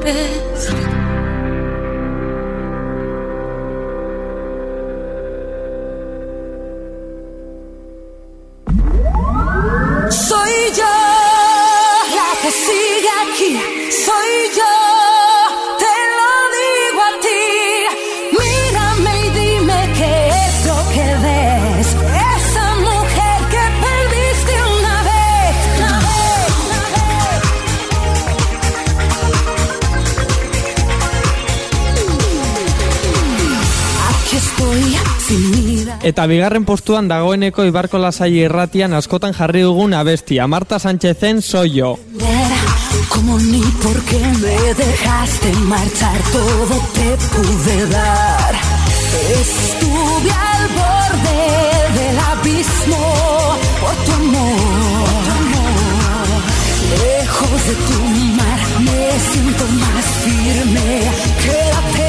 bed. 0.08 0.37
Eta 36.08 36.24
bigarren 36.32 36.64
postuan 36.64 37.10
dagoeneko 37.12 37.66
Ibarko 37.68 38.00
Lasai 38.00 38.30
irratian 38.40 38.94
askotan 38.96 39.34
jarri 39.36 39.66
dugun 39.66 39.92
abestia. 39.94 40.46
Marta 40.48 40.80
Sánchezen 40.80 41.42
soy 41.42 41.74
yo. 41.74 41.98
Como 43.10 43.38
ni 43.40 43.60
por 43.84 43.98
qué 44.04 44.22
me 44.40 44.74
dejaste 44.74 45.52
marchar, 45.74 46.18
todo 46.32 46.76
te 46.96 47.10
pude 47.34 47.90
dar. 47.90 48.54
Estuve 49.42 50.32
al 50.32 50.64
borde 50.80 51.40
del 51.98 52.18
abismo 52.32 53.04
por 53.82 53.96
tu 54.06 54.12
amor. 54.22 55.08
Lejos 57.04 57.60
de 57.68 57.76
tu 57.88 58.00
mar 58.40 58.60
me 58.80 59.02
siento 59.30 59.66
más 59.84 60.06
firme. 60.24 60.88
Quédate 61.44 61.98
donde 61.98 62.07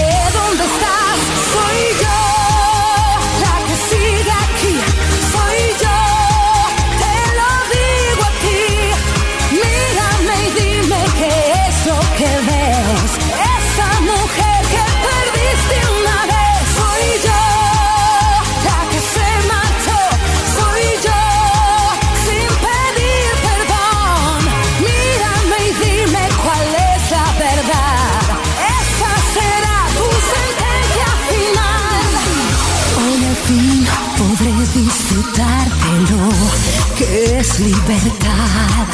libertad. 37.60 38.86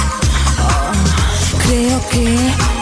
Oh, 0.59 0.93
creo 1.67 1.99
que 2.09 2.37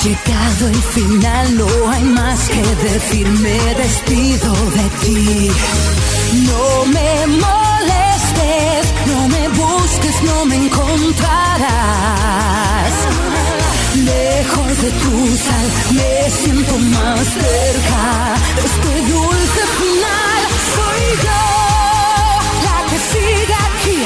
llegado 0.04 0.68
el 0.68 0.82
final 0.94 1.56
no 1.58 1.90
hay 1.90 2.04
más 2.04 2.48
que 2.48 2.62
decir. 2.88 3.26
Me 3.28 3.74
despido 3.74 4.52
de 4.52 4.88
ti. 5.02 5.50
No 6.46 6.86
me 6.86 7.26
molestes, 7.26 8.94
no 9.06 9.28
me 9.28 9.48
busques, 9.48 10.22
no 10.22 10.44
me 10.46 10.56
encontrarás. 10.56 12.92
Lejos 13.96 14.82
de 14.82 14.90
tu 15.02 15.36
sal 15.36 15.70
me 15.92 16.30
siento 16.30 16.78
más 16.78 17.20
cerca 17.20 18.34
este 18.64 19.02
dulce 19.12 19.66
final. 19.80 20.42
Soy 20.74 21.04
yo 21.24 21.42
la 22.66 22.76
que 22.88 22.98
sigue 23.12 23.54
aquí. 23.68 23.98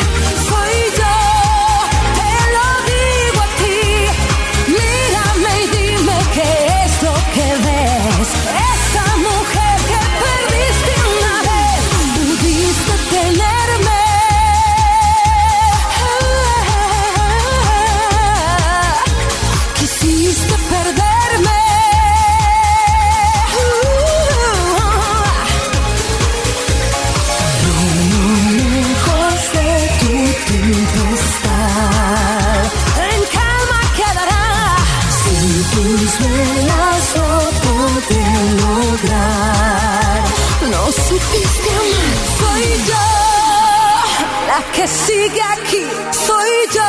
Sigue 44.86 45.42
aquí, 45.42 45.84
soy 46.12 46.50
yo. 46.74 46.82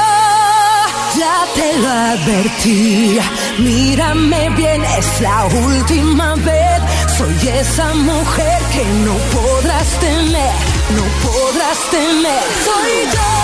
Ya 1.17 1.45
te 1.55 1.77
lo 1.79 1.89
advertí, 1.89 3.19
mírame 3.59 4.49
bien, 4.51 4.83
es 4.83 5.21
la 5.21 5.45
última 5.45 6.35
vez. 6.35 6.81
Soy 7.17 7.49
esa 7.49 7.93
mujer 7.95 8.61
que 8.71 8.85
no 9.05 9.15
podrás 9.33 9.87
tener, 9.99 10.53
no 10.95 11.03
podrás 11.27 11.79
tener. 11.89 12.43
Soy 12.65 13.11
yo 13.13 13.36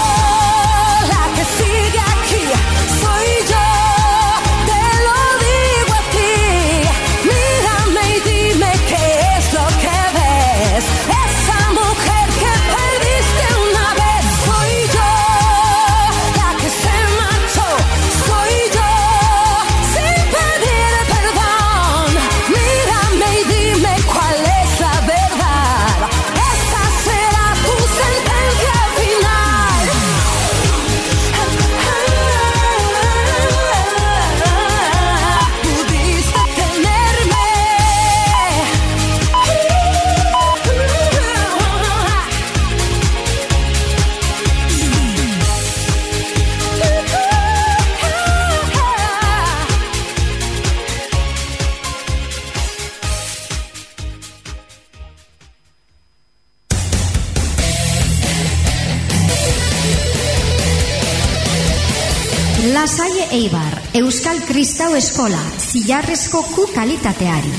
Euskal 63.93 64.39
Kristau 64.47 64.95
Eskola, 64.97 65.37
zilarrezko 65.61 66.39
ku 66.55 66.63
kalitateari. 66.73 67.51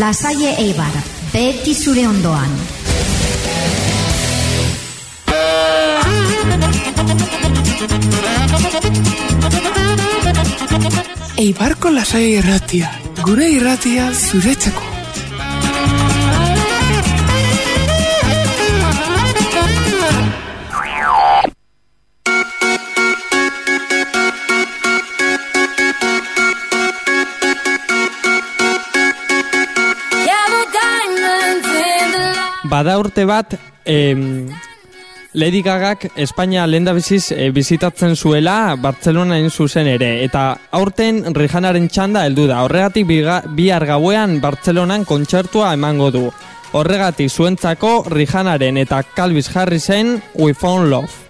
Lasaie 0.00 0.54
Eibar, 0.62 0.94
beti 1.34 1.74
zure 1.76 2.06
ondoan. 2.08 2.54
Eibarko 11.36 11.92
lasai 11.92 12.24
irratia, 12.38 12.88
gure 13.20 13.52
irratia 13.52 14.08
zuretzeko. 14.16 14.91
Bada 32.72 32.94
urte 32.96 33.26
bat, 33.28 33.52
em, 33.84 34.48
Lady 35.34 35.60
Gagak 35.60 36.06
Espainia 36.16 36.66
lehendabiziz 36.66 37.32
e, 37.32 37.50
bizitatzen 37.52 38.16
zuela 38.16 38.76
Bartzelona 38.80 39.36
in 39.36 39.50
zuzen 39.50 39.90
ere 39.92 40.08
eta 40.24 40.44
aurten 40.78 41.34
Rihanaren 41.36 41.90
txanda 41.92 42.24
heldu 42.24 42.46
da. 42.48 42.62
Horregatik 42.64 43.04
bihar 43.58 43.86
gauean 43.90 44.38
Bartzelonan 44.40 45.04
kontzertua 45.04 45.74
emango 45.76 46.08
du. 46.14 46.24
Horregatik 46.72 47.28
zuentzako 47.28 48.06
Rihanaren 48.08 48.80
eta 48.80 49.02
Calvis 49.02 49.50
Harrisen 49.54 50.22
We 50.32 50.54
Found 50.54 50.88
Love. 50.88 51.21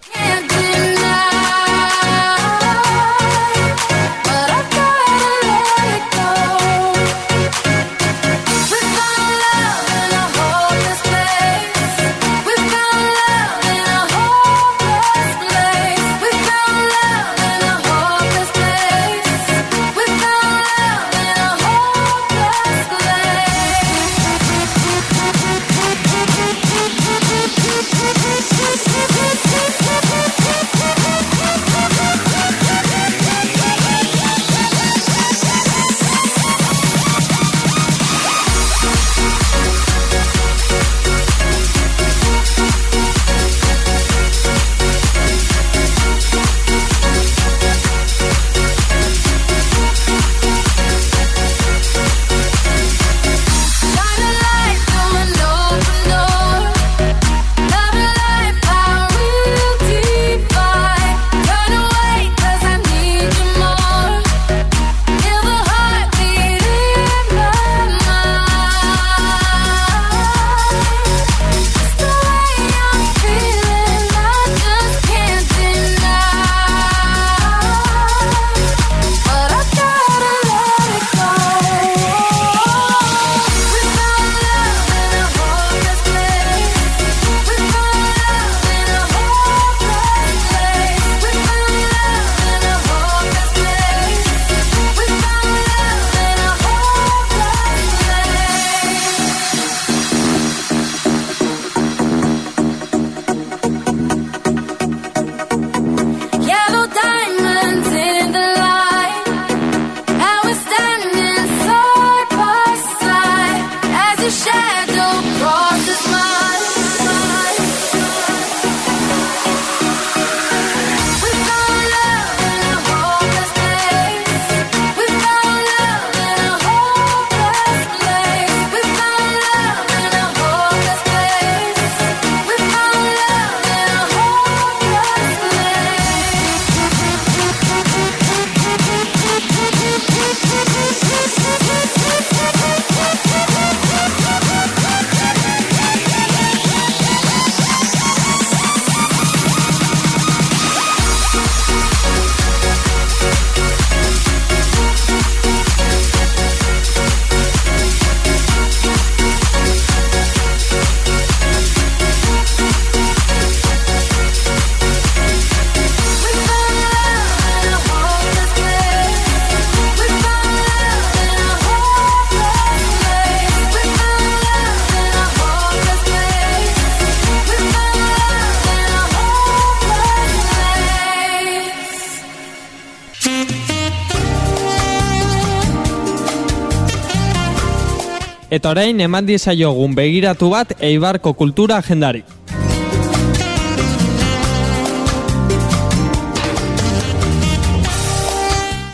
Eta 188.62 188.76
orain 188.76 189.00
eman 189.02 189.26
diezaiogun 189.26 189.96
begiratu 189.98 190.46
bat 190.52 190.76
Eibarko 190.86 191.32
kultura 191.34 191.80
agendari. 191.82 192.20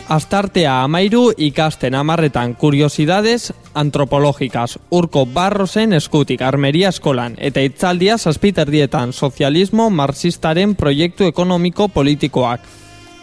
Astartea 0.09 0.79
amairu 0.87 1.21
ikasten 1.37 1.99
amarretan 2.01 2.55
kuriosidades 2.55 3.53
antropológicas 3.75 4.79
urko 4.89 5.27
barrosen 5.37 5.93
eskutik 5.93 6.41
armeria 6.41 6.89
eskolan 6.89 7.37
eta 7.37 7.61
itzaldia 7.61 8.17
zazpiterdietan 8.17 9.13
sozialismo 9.13 9.91
marxistaren 9.91 10.73
proiektu 10.73 11.29
ekonomiko 11.29 11.91
politikoak. 11.93 12.65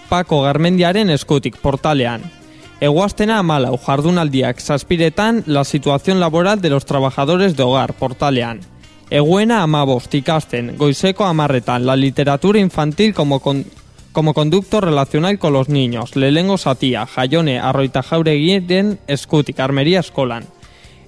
Pako 0.09 0.45
Garmendiaren 0.47 1.11
eskutik 1.11 1.59
portalean. 1.59 2.36
Eguaztena 2.79 3.39
amalau 3.41 3.79
jardunaldiak 3.81 4.59
zazpiretan 4.61 5.45
la 5.47 5.65
situación 5.65 6.21
laboral 6.21 6.61
de 6.61 6.69
los 6.69 6.85
trabajadores 6.85 7.57
de 7.57 7.63
hogar 7.63 7.95
portalean. 7.95 8.61
Eguena 9.09 9.63
amabost 9.63 10.13
ikasten, 10.15 10.77
goizeko 10.77 11.25
amarretan, 11.25 11.87
la 11.87 11.97
literatura 11.97 12.59
infantil 12.59 13.15
como, 13.15 13.41
con, 13.41 13.65
como 14.13 14.35
conducto 14.35 14.83
relacional 14.83 15.39
con 15.39 15.55
los 15.55 15.71
niños, 15.71 16.17
lelengo 16.17 16.59
satia, 16.59 17.07
jaione 17.07 17.59
arroita 17.59 18.03
jauregiren 18.03 18.99
eskutik 19.07 19.61
armeria 19.61 20.01
eskolan. 20.01 20.45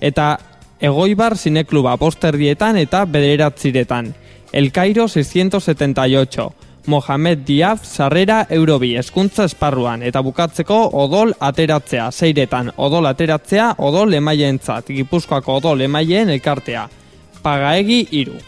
Eta 0.01 0.39
egoibar 0.81 1.37
zinekluba 1.37 1.99
posterdietan 1.99 2.79
eta 2.79 3.05
bederatziretan. 3.05 4.15
El 4.53 4.73
Cairo 4.73 5.07
678, 5.07 6.55
Mohamed 6.89 7.43
Diaf 7.45 7.83
sarrera 7.85 8.47
eurobi 8.49 8.95
eskuntza 8.97 9.45
esparruan 9.45 10.01
eta 10.09 10.23
bukatzeko 10.25 10.79
odol 10.97 11.35
ateratzea, 11.49 12.07
zeiretan 12.11 12.71
odol 12.77 13.11
ateratzea 13.11 13.75
odol 13.85 14.17
emaientzat, 14.17 14.89
gipuzkoako 14.97 15.59
odol 15.61 15.85
emaien 15.85 16.33
elkartea. 16.33 16.87
Pagaegi 17.45 18.07
iru. 18.23 18.39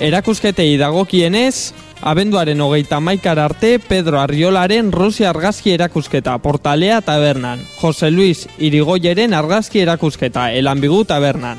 Erakusketei 0.00 0.78
dagokienez, 0.80 1.74
Abenduaren 2.00 2.60
hogeita 2.64 2.96
maikar 3.04 3.38
arte 3.38 3.74
Pedro 3.78 4.16
Arriolaren 4.20 4.88
Rusia 4.92 5.28
argazki 5.28 5.74
erakusketa 5.74 6.38
Portalea 6.38 7.02
tabernan. 7.04 7.60
Jose 7.82 8.10
Luis 8.10 8.48
Irigoyeren 8.58 9.34
argazki 9.34 9.82
erakusketa 9.82 10.46
Elanbigu 10.56 11.02
tabernan. 11.04 11.58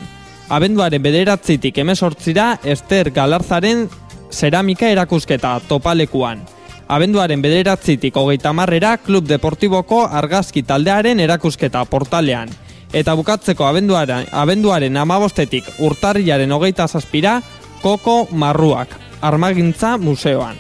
Abenduaren 0.50 1.04
bederatzitik 1.04 1.78
emesortzira 1.78 2.58
Ester 2.64 3.12
Galarzaren 3.12 3.86
zeramika 4.32 4.90
erakusketa 4.90 5.60
Topalekuan. 5.68 6.42
Abenduaren 6.88 7.46
bederatzitik 7.46 8.18
hogeita 8.18 8.54
marrera 8.58 8.98
Klub 8.98 9.30
Deportiboko 9.30 10.08
argazki 10.10 10.64
taldearen 10.64 11.20
erakusketa 11.20 11.86
Portalean. 11.86 12.50
Eta 12.92 13.14
bukatzeko 13.16 13.70
abenduaren, 13.70 14.26
abenduaren 14.32 14.98
amabostetik 14.98 15.70
urtarriaren 15.80 16.52
hogeita 16.52 16.88
zazpira 16.88 17.38
Koko 17.82 18.28
Marruak, 18.32 18.90
Armagintza 19.22 19.98
Museoan. 19.98 20.56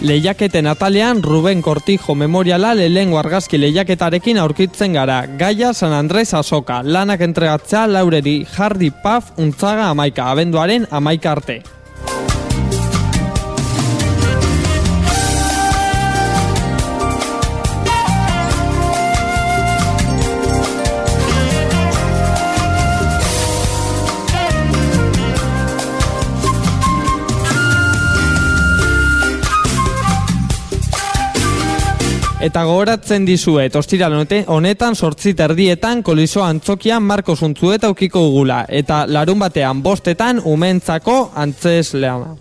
Lehiaketen 0.00 0.66
atalean 0.66 1.22
Ruben 1.22 1.60
Cortijo 1.62 2.14
memoriala 2.14 2.72
lehengo 2.74 3.18
argazki 3.20 3.60
lehiaketarekin 3.60 4.38
aurkitzen 4.38 4.96
gara. 4.96 5.26
Gaia 5.38 5.74
San 5.74 5.92
Andres 5.92 6.32
Asoka, 6.34 6.80
lanak 6.82 7.20
entregatzea 7.20 7.84
laureri 7.86 8.46
Hardy 8.56 8.90
Paf 8.90 9.36
untzaga 9.36 9.90
amaika, 9.90 10.30
abenduaren 10.32 10.88
amaika 10.90 11.32
arte. 11.36 11.62
Eta 32.42 32.64
gogoratzen 32.66 33.22
dizuet, 33.22 33.76
ostiral 33.78 34.16
honetan, 34.16 34.48
honetan 34.50 34.96
sortzi 34.98 35.30
terdietan 35.38 36.02
koliso 36.02 36.42
antzokian 36.42 37.04
Marko 37.06 37.36
Zuntzueta 37.36 37.90
ukiko 37.92 38.24
gugula. 38.24 38.64
Eta 38.68 39.04
larun 39.06 39.38
batean 39.38 39.82
bostetan 39.82 40.42
umentzako 40.42 41.20
antzes 41.38 41.94
lehama. 41.94 42.34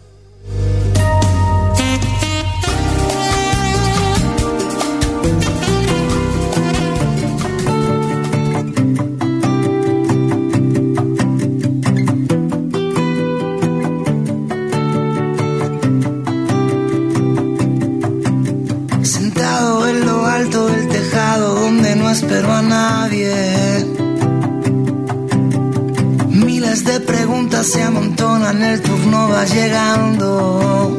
Se 27.63 27.83
amontonan, 27.83 28.63
el 28.63 28.81
turno 28.81 29.29
va 29.29 29.45
llegando. 29.45 30.97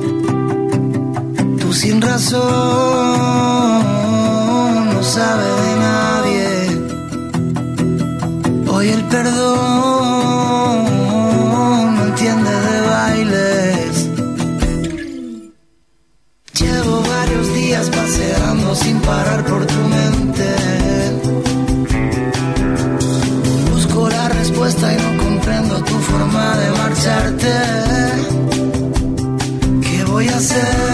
Tú 1.58 1.72
sin 1.72 2.00
razón 2.00 2.40
no 4.94 5.02
sabe 5.02 5.44
de 5.62 5.76
nadie. 5.86 6.46
Hoy 8.72 8.88
el 8.90 9.02
perdón 9.04 10.84
no 11.96 12.02
entiende 12.04 12.50
de 12.50 12.80
bailes. 12.92 14.08
Llevo 16.60 17.02
varios 17.02 17.54
días 17.54 17.90
paseando 17.90 18.74
sin 18.76 19.00
parar 19.00 19.44
por 19.46 19.66
tu 19.66 19.80
mente. 19.96 20.54
Busco 23.72 24.08
la 24.08 24.28
respuesta 24.28 24.92
y 24.92 24.96
no 25.02 25.11
marcharte. 27.42 27.82
¿Qué 29.80 30.04
voy 30.04 30.28
a 30.28 30.36
hacer? 30.36 30.92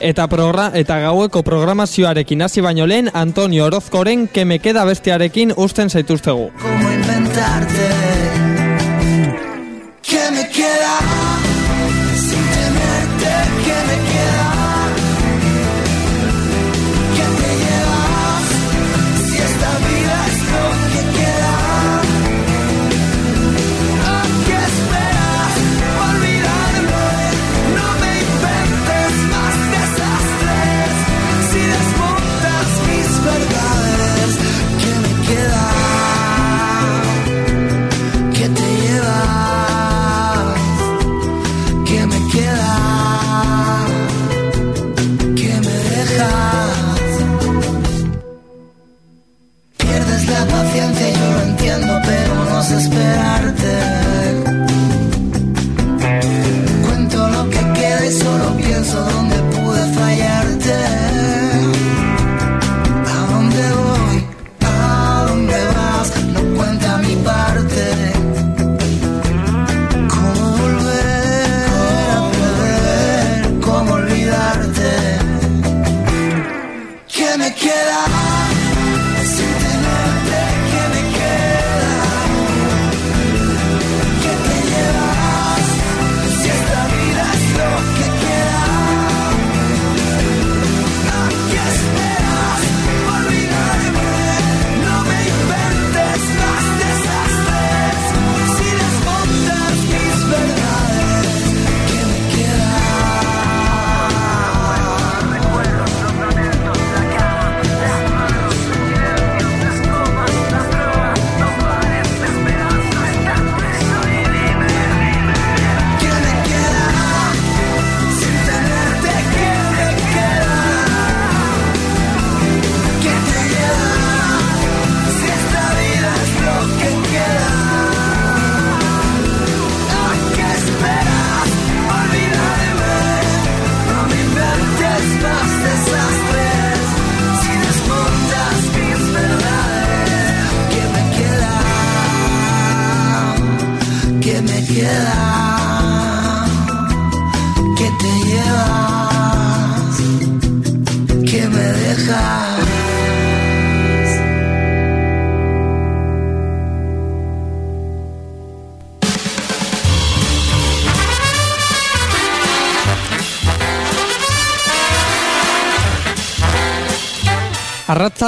Eta, 0.00 0.28
progra 0.28 0.70
eta 0.74 1.00
gaueko 1.00 1.42
programazioarekin 1.42 2.42
hasi 2.42 2.60
baino 2.60 2.86
lehen 2.86 3.10
Antonio 3.12 3.64
Orozkoren 3.66 4.28
keme 4.28 4.60
queda 4.60 4.84
bestiarekin 4.84 5.52
usten 5.56 5.90
zaituztegu. 5.90 6.52
cómo 6.62 6.92
inventarte? 6.92 7.87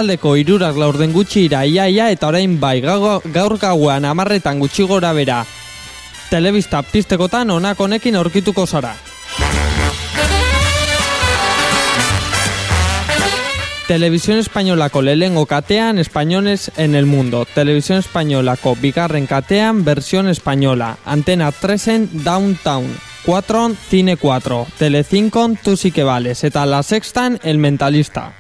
Arratzaldeko 0.01 0.31
irurak 0.41 0.79
laurden 0.81 1.11
gutxi 1.13 1.43
ira 1.45 1.59
iaia 1.69 2.07
eta 2.09 2.31
orain 2.31 2.55
bai 2.57 2.81
gaur, 2.81 3.57
gauan 3.61 4.07
amarretan 4.09 4.57
gutxi 4.59 4.87
gora 4.89 5.13
bera. 5.13 5.43
Telebista 6.31 6.81
piztekotan 6.83 7.51
onak 7.51 7.77
honekin 7.79 8.17
aurkituko 8.17 8.65
zara. 8.67 8.95
Televisión 13.89 14.39
Españolako 14.39 15.03
lehengo 15.03 15.45
katean 15.45 15.99
Españoles 15.99 16.73
en 16.79 16.95
el 16.95 17.05
Mundo. 17.05 17.47
Televisión 17.55 17.99
Españolako 17.99 18.77
bigarren 18.77 19.27
katean 19.27 19.85
versión 19.85 20.29
española. 20.29 20.97
Antena 21.05 21.53
3 21.53 21.89
en 21.89 22.25
Downtown. 22.25 22.89
4 23.27 23.73
Cine 23.91 24.17
4. 24.17 24.67
Telecinco 24.79 25.51
Tú 25.63 25.77
sí 25.77 25.93
que 25.93 26.05
vales. 26.05 26.43
Eta 26.43 26.65
la 26.65 26.83
sextan 26.83 27.39
El 27.43 27.59
Mentalista. 27.59 28.40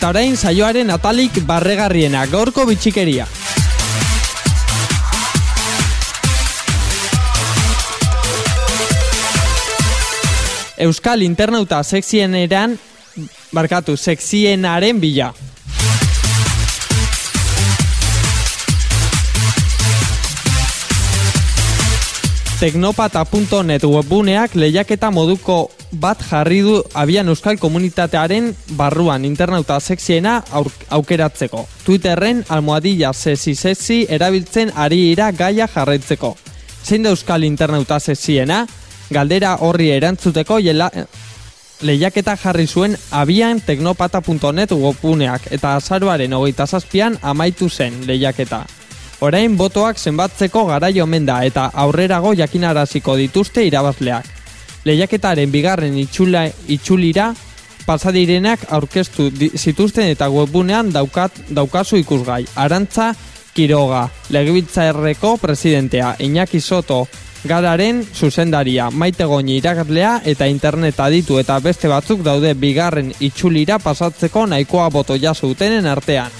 Eta 0.00 0.14
orain 0.14 0.32
saioaren 0.32 0.88
atalik 0.94 1.34
barregarriena, 1.44 2.22
gaurko 2.32 2.62
bitxikeria. 2.64 3.26
Euskal 10.86 11.20
internauta 11.20 11.82
sexieneran, 11.84 12.78
barkatu, 13.52 13.98
sexienaren 14.00 15.04
bila. 15.04 15.34
Teknopata.net 22.60 23.84
webguneak 23.88 24.52
lehiaketa 24.54 25.08
moduko 25.10 25.70
bat 25.96 26.20
jarri 26.20 26.58
du 26.60 26.74
abian 26.92 27.28
euskal 27.32 27.56
komunitatearen 27.56 28.50
barruan 28.76 29.24
internauta 29.24 29.78
sexiena 29.80 30.42
aukeratzeko. 30.92 31.62
Twitterren 31.86 32.42
almohadilla 32.52 33.14
sexy 33.14 33.54
sexy 33.54 34.04
erabiltzen 34.10 34.72
ari 34.76 34.98
ira 35.12 35.30
gaia 35.32 35.66
jarraitzeko. 35.74 36.36
Zein 36.84 37.02
da 37.02 37.14
euskal 37.16 37.46
internauta 37.48 37.96
sexiena? 37.98 38.66
Galdera 39.10 39.54
horri 39.64 39.88
erantzuteko 39.94 40.58
jela, 40.60 40.90
lehiaketa 41.80 42.36
jarri 42.36 42.66
zuen 42.66 42.98
abian 43.10 43.64
teknopata.net 43.64 44.76
webguneak 44.76 45.48
eta 45.50 45.78
azaroaren 45.80 46.36
hogeita 46.36 46.66
zazpian 46.66 47.16
amaitu 47.22 47.70
zen 47.70 48.02
lehiaketa. 48.06 48.79
Orain 49.20 49.52
botoak 49.56 49.98
zenbatzeko 50.00 50.62
garai 50.70 50.94
omen 51.02 51.26
da 51.28 51.42
eta 51.44 51.66
aurrerago 51.82 52.32
jakinaraziko 52.38 53.18
dituzte 53.18 53.66
irabazleak. 53.68 54.24
Lehiaketaren 54.88 55.50
bigarren 55.52 55.98
itxula, 56.00 56.46
itxulira 56.72 57.34
pasadirenak 57.84 58.64
aurkeztu 58.72 59.28
zituzten 59.56 60.08
eta 60.08 60.30
webgunean 60.32 60.88
daukat, 60.94 61.36
daukazu 61.50 62.00
ikusgai. 62.00 62.46
Arantza 62.56 63.12
Quiroga, 63.52 64.06
legebiltzarreko 64.30 65.36
presidentea, 65.36 66.14
Iñaki 66.18 66.60
Soto, 66.60 67.06
Gararen 67.44 68.04
zuzendaria, 68.14 68.90
Maite 68.90 69.24
Goñi 69.24 69.56
irakatlea 69.60 70.20
eta 70.24 70.48
internet 70.48 71.00
aditu 71.00 71.38
eta 71.40 71.58
beste 71.60 71.88
batzuk 71.88 72.22
daude 72.24 72.54
bigarren 72.54 73.12
itxulira 73.20 73.78
pasatzeko 73.80 74.46
nahikoa 74.46 74.88
boto 74.88 75.16
jaso 75.20 75.48
dutenen 75.48 75.86
artean. 75.86 76.30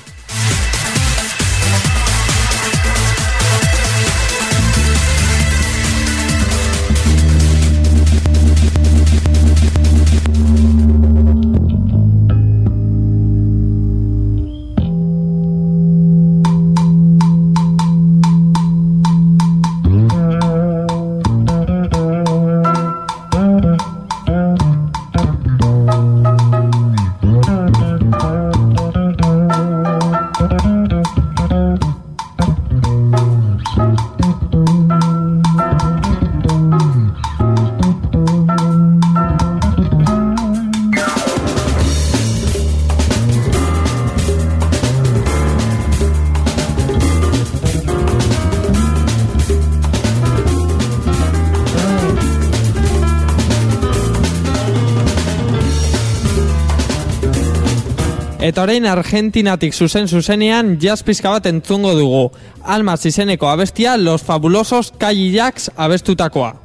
Eta 58.61 58.67
orain 58.69 58.85
Argentinatik 58.85 59.73
zuzen 59.73 60.05
zuzenean 60.05 60.75
jazz 60.83 61.01
pizka 61.01 61.33
bat 61.33 61.49
entzungo 61.49 61.95
dugu. 61.97 62.27
Almaz 62.61 63.01
izeneko 63.09 63.49
abestia 63.49 63.97
Los 63.97 64.21
Fabulosos 64.21 64.93
Cadillacs 65.01 65.71
abestutakoa. 65.81 66.60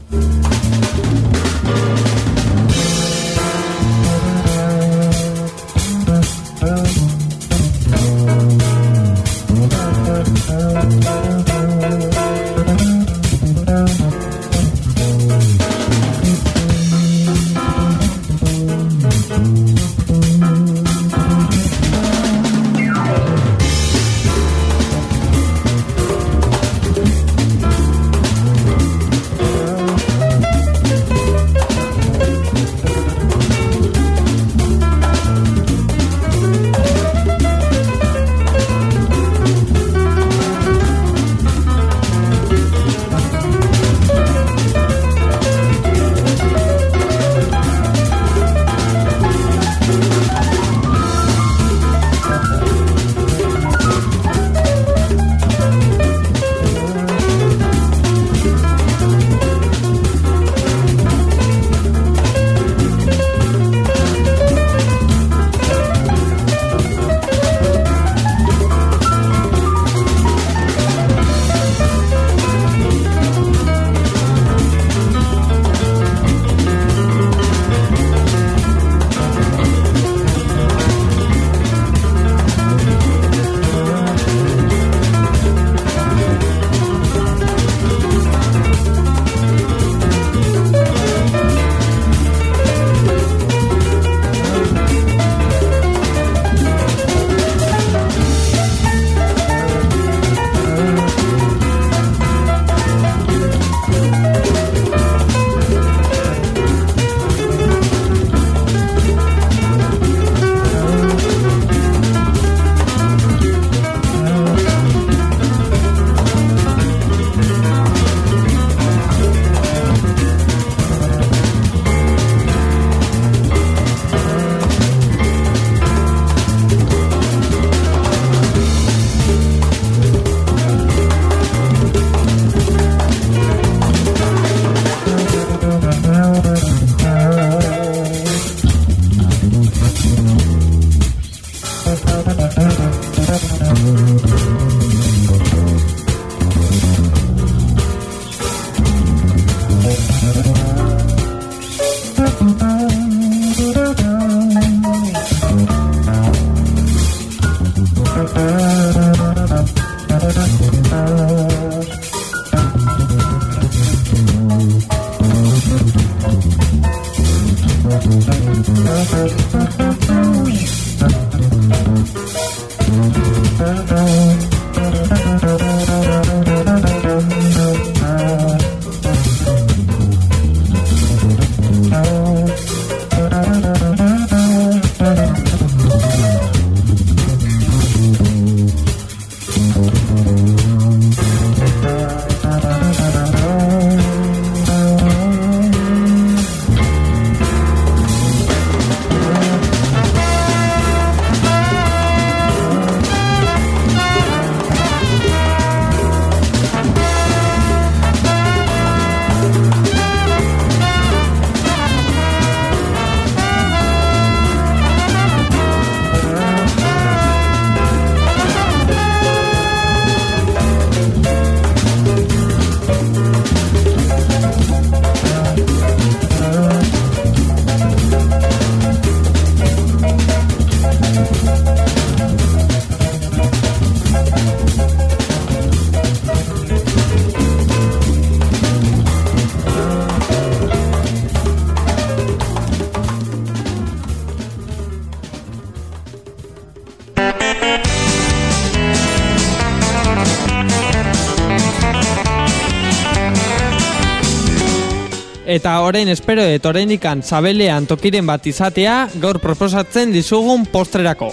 Orain 255.85 256.09
espero 256.09 256.41
et 256.41 256.65
oraindikan 256.65 257.21
zabelean 257.23 257.85
tokiren 257.85 258.25
bat 258.25 258.45
izatea 258.49 259.05
gaur 259.21 259.39
proposatzen 259.39 260.13
dizugun 260.13 260.65
postrerako. 260.65 261.31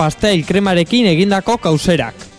Pastel 0.00 0.46
kremarekin 0.48 1.10
egindako 1.10 1.58
kauserak. 1.60 2.29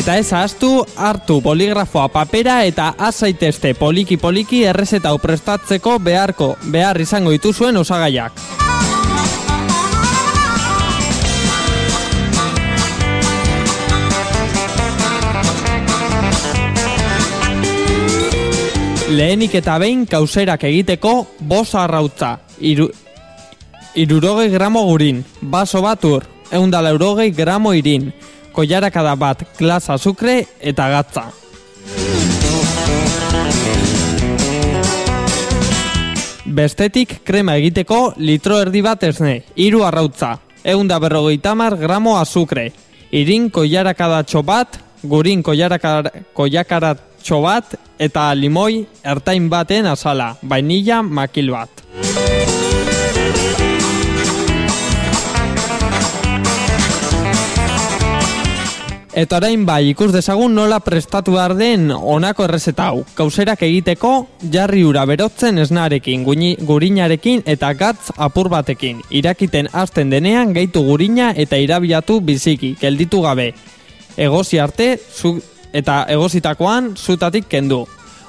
Eta 0.00 0.14
ez 0.16 0.30
ahaztu, 0.32 0.68
hartu 0.96 1.42
poligrafoa 1.44 2.06
papera 2.08 2.54
eta 2.64 2.86
azaitezte 3.04 3.74
poliki-poliki 3.76 4.62
errezeta 4.64 5.10
hau 5.10 5.18
prestatzeko 5.20 5.98
beharko, 6.00 6.54
behar 6.72 6.96
izango 7.04 7.34
dituzuen 7.34 7.76
osagaiak. 7.76 8.40
Lehenik 19.10 19.60
eta 19.60 19.76
behin 19.84 20.08
kauserak 20.08 20.64
egiteko 20.64 21.14
bosa 21.44 21.84
arrautza, 21.84 22.38
iru, 22.56 22.88
irurogei 24.00 24.48
gramo 24.48 24.88
gurin, 24.88 25.20
baso 25.42 25.84
bat 25.84 26.08
ur, 26.08 26.24
eundala 26.56 26.96
eurogei 26.96 27.34
gramo 27.36 27.76
irin, 27.76 28.14
koiarakada 28.52 29.14
bat 29.16 29.44
glas 29.58 29.90
azukre 29.90 30.44
eta 30.60 30.88
gatza. 30.88 31.30
Bestetik 36.50 37.20
krema 37.24 37.54
egiteko 37.60 38.14
litro 38.18 38.58
erdi 38.58 38.82
bat 38.82 39.04
esne, 39.06 39.36
hiru 39.54 39.84
arrautza, 39.86 40.32
eunda 40.64 40.98
berrogeita 40.98 41.54
mar 41.54 41.76
gramo 41.78 42.16
azukre, 42.18 42.72
irin 43.14 43.50
koiarakadatxo 43.54 44.42
bat, 44.42 44.80
gurin 45.02 45.44
koiarakar, 45.46 46.10
koiakaratxo 46.34 47.40
bat, 47.46 47.78
eta 47.98 48.26
limoi 48.34 48.82
ertain 49.04 49.48
baten 49.48 49.86
azala, 49.94 50.34
vainilla 50.42 51.02
makil 51.02 51.54
bat. 51.54 52.39
Eta 59.10 59.40
orain 59.40 59.64
bai, 59.66 59.88
ikus 59.90 60.12
dezagun 60.14 60.52
nola 60.54 60.76
prestatu 60.86 61.32
behar 61.34 61.56
den 61.58 61.88
honako 61.90 62.44
errezeta 62.46 62.84
hau. 62.92 63.00
Kauserak 63.18 63.64
egiteko 63.66 64.10
jarri 64.54 64.84
ura 64.86 65.02
berotzen 65.10 65.58
esnarekin, 65.58 66.22
guini, 66.22 66.52
gurinarekin 66.62 67.42
eta 67.44 67.72
gatz 67.74 68.12
apur 68.16 68.46
batekin. 68.52 69.00
Irakiten 69.10 69.66
hasten 69.72 70.12
denean 70.14 70.52
gaitu 70.54 70.84
gurina 70.86 71.32
eta 71.34 71.58
irabiatu 71.58 72.20
biziki, 72.20 72.76
gelditu 72.78 73.24
gabe. 73.26 73.48
Egozi 74.16 74.62
arte 74.62 74.92
zu, 75.00 75.40
eta 75.72 76.04
egozitakoan 76.08 76.94
zutatik 76.94 77.50
kendu. 77.50 77.82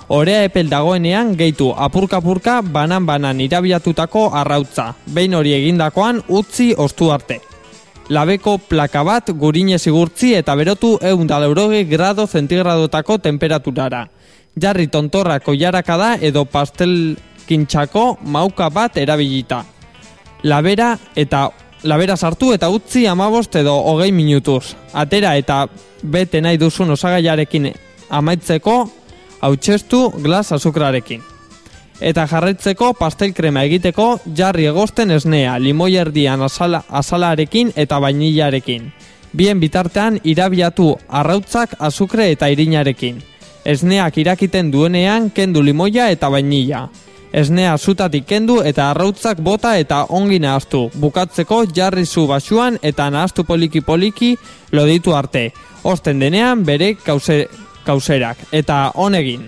Orea 0.10 0.42
epel 0.50 0.66
dagoenean 0.70 1.36
gehitu 1.38 1.70
apurka-apurka 1.78 2.58
banan-banan 2.66 3.40
irabiatutako 3.46 4.32
arrautza. 4.34 4.96
Behin 5.06 5.38
hori 5.38 5.54
egindakoan 5.62 6.26
utzi 6.28 6.74
ostu 6.76 7.14
arte 7.14 7.51
labeko 8.12 8.58
plaka 8.58 9.04
bat 9.08 9.32
gurine 9.40 9.78
zigurtzi 9.80 10.34
eta 10.36 10.56
berotu 10.60 10.98
egun 11.02 11.30
daleuroge 11.30 11.84
grado 11.88 12.28
zentigradotako 12.28 13.18
temperaturara. 13.24 14.06
Jarri 14.62 14.88
tontorra 14.92 15.40
koiaraka 15.40 15.98
da 15.98 16.10
edo 16.20 16.44
pastel 16.46 17.16
kintxako 17.48 18.18
mauka 18.24 18.70
bat 18.70 18.98
erabilita. 18.98 19.64
Labera 20.44 20.92
eta 21.16 21.48
labera 21.84 22.18
sartu 22.18 22.52
eta 22.54 22.70
utzi 22.70 23.08
amabost 23.08 23.56
edo 23.56 23.78
hogei 23.94 24.12
minutuz. 24.12 24.76
Atera 24.94 25.38
eta 25.40 25.66
bete 26.04 26.42
nahi 26.42 26.60
duzun 26.60 26.92
osagaiarekin 26.98 27.72
amaitzeko 28.10 28.78
hautsestu 29.42 30.10
glas 30.20 30.52
azukrarekin 30.52 31.32
eta 32.02 32.26
jarraitzeko 32.28 32.94
pastel 32.98 33.34
krema 33.38 33.64
egiteko 33.64 34.20
jarri 34.36 34.66
egosten 34.66 35.12
esnea, 35.12 35.58
limoi 35.60 35.96
erdian 36.02 36.42
asala, 36.42 36.84
asalarekin 36.90 37.72
eta 37.76 38.00
bainilarekin. 38.02 38.92
Bien 39.38 39.60
bitartean 39.60 40.18
irabiatu 40.24 40.96
arrautzak 41.08 41.78
azukre 41.80 42.32
eta 42.32 42.50
irinarekin. 42.52 43.22
Esneak 43.66 44.18
irakiten 44.18 44.72
duenean 44.74 45.30
kendu 45.32 45.62
limoia 45.64 46.10
eta 46.10 46.30
bainila. 46.30 46.90
Esnea 47.32 47.78
zutatik 47.78 48.26
kendu 48.28 48.60
eta 48.66 48.90
arrautzak 48.92 49.40
bota 49.40 49.78
eta 49.80 50.06
ongi 50.10 50.40
nahaztu. 50.40 50.90
Bukatzeko 51.00 51.64
jarri 51.76 52.06
zu 52.06 52.26
basuan 52.28 52.80
eta 52.82 53.10
nahaztu 53.10 53.46
poliki-poliki 53.48 54.36
loditu 54.72 55.16
arte. 55.16 55.52
Osten 55.84 56.20
denean 56.20 56.66
bere 56.66 56.96
kause, 56.96 57.48
kauserak. 57.86 58.38
Eta 58.52 58.92
honegin. 58.96 59.48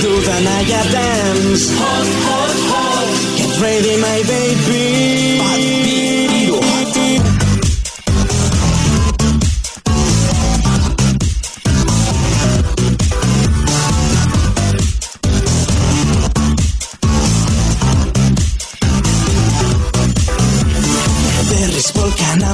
Do 0.00 0.08
the 0.08 0.40
Naya 0.40 0.82
dance. 0.90 1.70
Hot, 1.76 2.06
hot, 2.26 2.52
hot. 2.70 3.36
Get 3.36 3.60
ready, 3.60 4.00
my 4.00 4.22
baby. 4.26 5.40
Berriz 5.40 5.79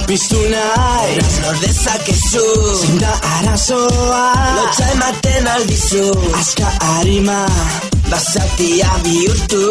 piztu 0.07 0.39
nahi. 0.53 1.19
Nor 1.43 1.57
dezakezu. 1.63 2.45
Zein 2.81 2.99
da 3.01 3.13
arazoa. 3.39 4.25
Lotza 4.59 4.89
ematen 4.95 5.49
aldizu. 5.55 6.05
Azka 6.41 6.71
harima 6.89 7.47
Basatia 8.11 8.91
bihurtu. 9.05 9.63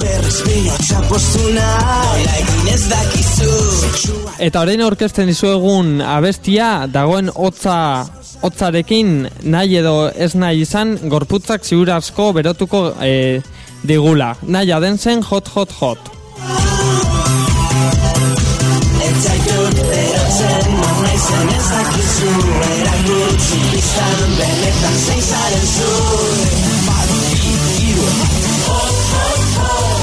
Berriz 0.00 0.40
bihotza 0.46 1.02
postu 1.10 1.52
nahi. 1.54 2.06
Nola 2.16 2.38
egin 2.40 2.72
ez 2.74 2.82
dakizu. 2.90 3.52
Eta 4.48 4.64
orain 4.64 4.82
aurkezten 4.86 5.30
dizuegun 5.30 6.00
abestia 6.00 6.70
dagoen 6.92 7.30
hotza 7.34 7.78
hotzarekin 8.42 9.14
nahi 9.42 9.78
edo 9.82 9.94
ez 10.10 10.34
nahi 10.34 10.66
izan 10.66 10.96
gorputzak 11.12 11.64
ziur 11.64 11.90
asko 12.00 12.32
berotuko 12.36 12.82
eh, 13.00 13.40
digula. 13.86 14.34
Nahi 14.42 14.74
den 14.82 14.98
zen 14.98 15.22
hot 15.22 15.48
hot 15.54 15.72
hot. 15.80 16.15
Etzaitut 19.16 19.78
erotzen 19.78 20.66
non 20.76 21.06
ez 21.08 21.68
dakizu 21.72 22.32
Erakutsi 22.66 23.60
biztan 23.72 24.30
benetan 24.40 24.98
zein 25.06 25.22
zaren 25.28 25.66
zu 25.74 25.90
hiru 27.78 28.06
Hot, 28.66 28.68
hot, 28.68 28.96
hot 29.56 29.96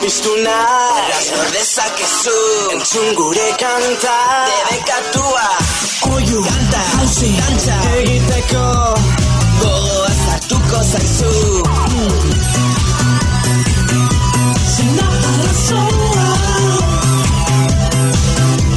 piztu 0.00 0.32
nor 0.44 1.48
dezakezu. 1.52 2.38
Entzun 2.72 3.08
gure 3.18 3.48
kanta. 3.60 4.16
Debekatua. 4.48 5.48
Oiu 6.14 6.40
Kanta. 6.44 6.82
Hauzi 6.96 7.30
Dantza 7.38 7.76
Egiteko. 7.98 8.64
Gogoa 9.60 10.12
zartuko 10.24 10.80
zaizu. 10.92 11.32
Zena 14.74 15.08
arazoa. 15.30 16.28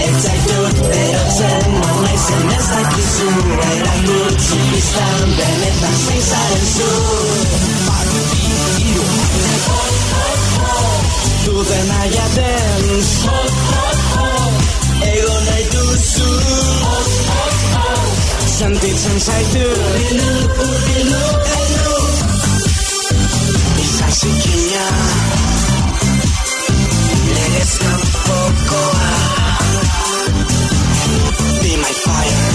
Ez 0.07 0.15
zaitut 0.24 0.78
berotzen 0.89 1.69
Non 1.80 2.03
naizen 2.03 2.51
ez 2.57 2.65
dakizu. 2.74 3.30
Erakutsi 3.69 4.59
biztan 4.71 5.38
Benetan 5.38 5.95
zein 6.07 6.24
zaren 6.32 6.67
zu 6.76 7.72
Του 11.54 11.64
δεν 11.64 11.88
haya 11.89 12.26
δει. 12.36 12.54
Έχω 15.01 15.39
να 15.47 15.58
είσαι 15.60 16.10
σου. 16.14 16.30
Σαν 18.60 18.80
τη 18.80 18.88
σύνταξη 18.88 19.45
του. 19.54 19.68
Περισσάσι 23.76 24.28
κινεί. 24.41 24.88
Μ' 27.24 27.58
ρέσκουν 27.58 28.01
φόκο. 28.24 28.84
Α. 28.84 29.16
Πει 31.60 31.72
μα 31.82 31.88
η 31.88 31.97
φάρα. 32.04 32.45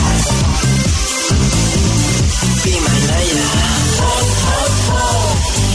Πει 2.63 2.71
μα 2.85 2.95
η 3.21 3.33
ναι. 3.35 3.49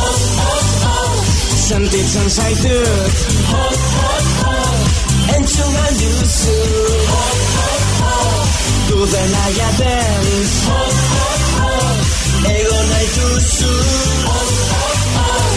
oh, 0.02 0.18
oh, 0.46 0.60
oh. 0.90 1.24
Sentitzen 1.68 2.28
zaitut 2.30 3.14
oh, 3.52 3.56
oh, 3.56 4.20
oh. 4.50 5.34
Entzun 5.36 5.76
alduzu 5.86 6.58
oh, 7.10 7.32
oh. 8.10 8.44
Du 8.88 8.98
dena 9.12 9.44
jaten. 9.58 10.26
Ego 12.54 12.78
nahi 12.90 13.08
duzu 13.16 13.74
oh, 14.26 14.40
oh, 14.78 14.96
oh. 15.24 15.50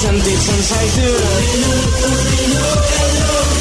Sentitzen 0.00 0.60
zaitut 0.70 1.20
Urrinu, 1.32 1.74
urrinu, 2.10 2.64
urrinu 2.76 3.55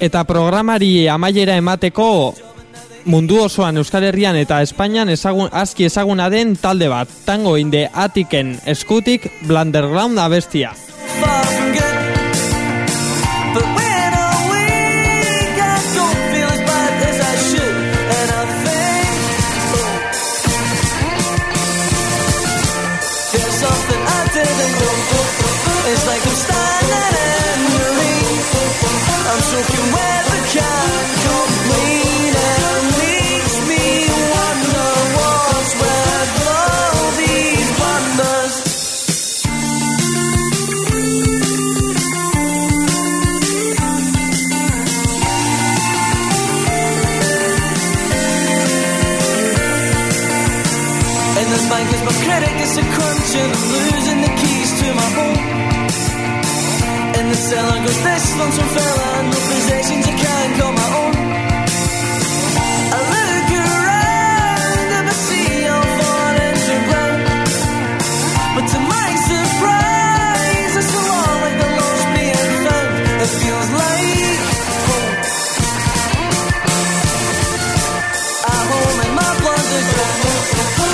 Eta 0.00 0.22
programari 0.24 1.08
amaiera 1.12 1.58
emateko 1.60 2.06
mundu 3.04 3.42
osoan 3.44 3.76
Euskal 3.76 4.06
Herrian 4.08 4.36
eta 4.40 4.62
Espainian 4.64 5.12
ezagun, 5.12 5.50
aski 5.52 5.84
ezaguna 5.84 6.30
den 6.32 6.54
talde 6.56 6.88
bat. 6.88 7.10
Tango 7.26 7.58
inde 7.60 7.86
atiken 7.92 8.54
eskutik 8.64 9.28
Blunderground 9.44 10.18
abestia. 10.18 10.72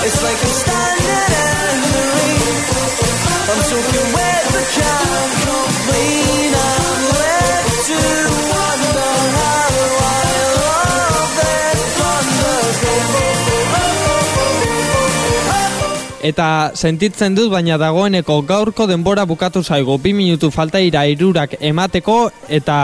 It's 0.07 0.23
like 0.23 0.39
I'm 0.39 0.55
standing 0.63 1.31
in 1.35 1.79
the 1.83 2.03
rain. 2.15 2.57
I'm 3.51 3.61
soaking 3.71 4.09
wet 4.15 4.43
but 4.55 4.67
can't 4.77 5.35
complain. 5.47 6.51
I'm 6.55 7.01
left 7.19 7.79
to 7.91 8.01
wonder 8.55 9.11
how 9.37 9.75
I 10.07 10.25
love 10.61 11.43
thunder. 11.99 12.59
Eta 16.27 16.49
sentitzen 16.75 17.35
dut 17.39 17.51
baina 17.51 17.79
dagoeneko 17.79 18.41
gaurko 18.47 18.87
denbora 18.87 19.25
bukatu 19.27 19.63
zaigu. 19.63 19.99
Bi 19.99 20.13
minutu 20.15 20.51
falta 20.51 20.79
ira 20.83 21.07
irurak 21.07 21.55
emateko 21.61 22.31
eta 22.49 22.79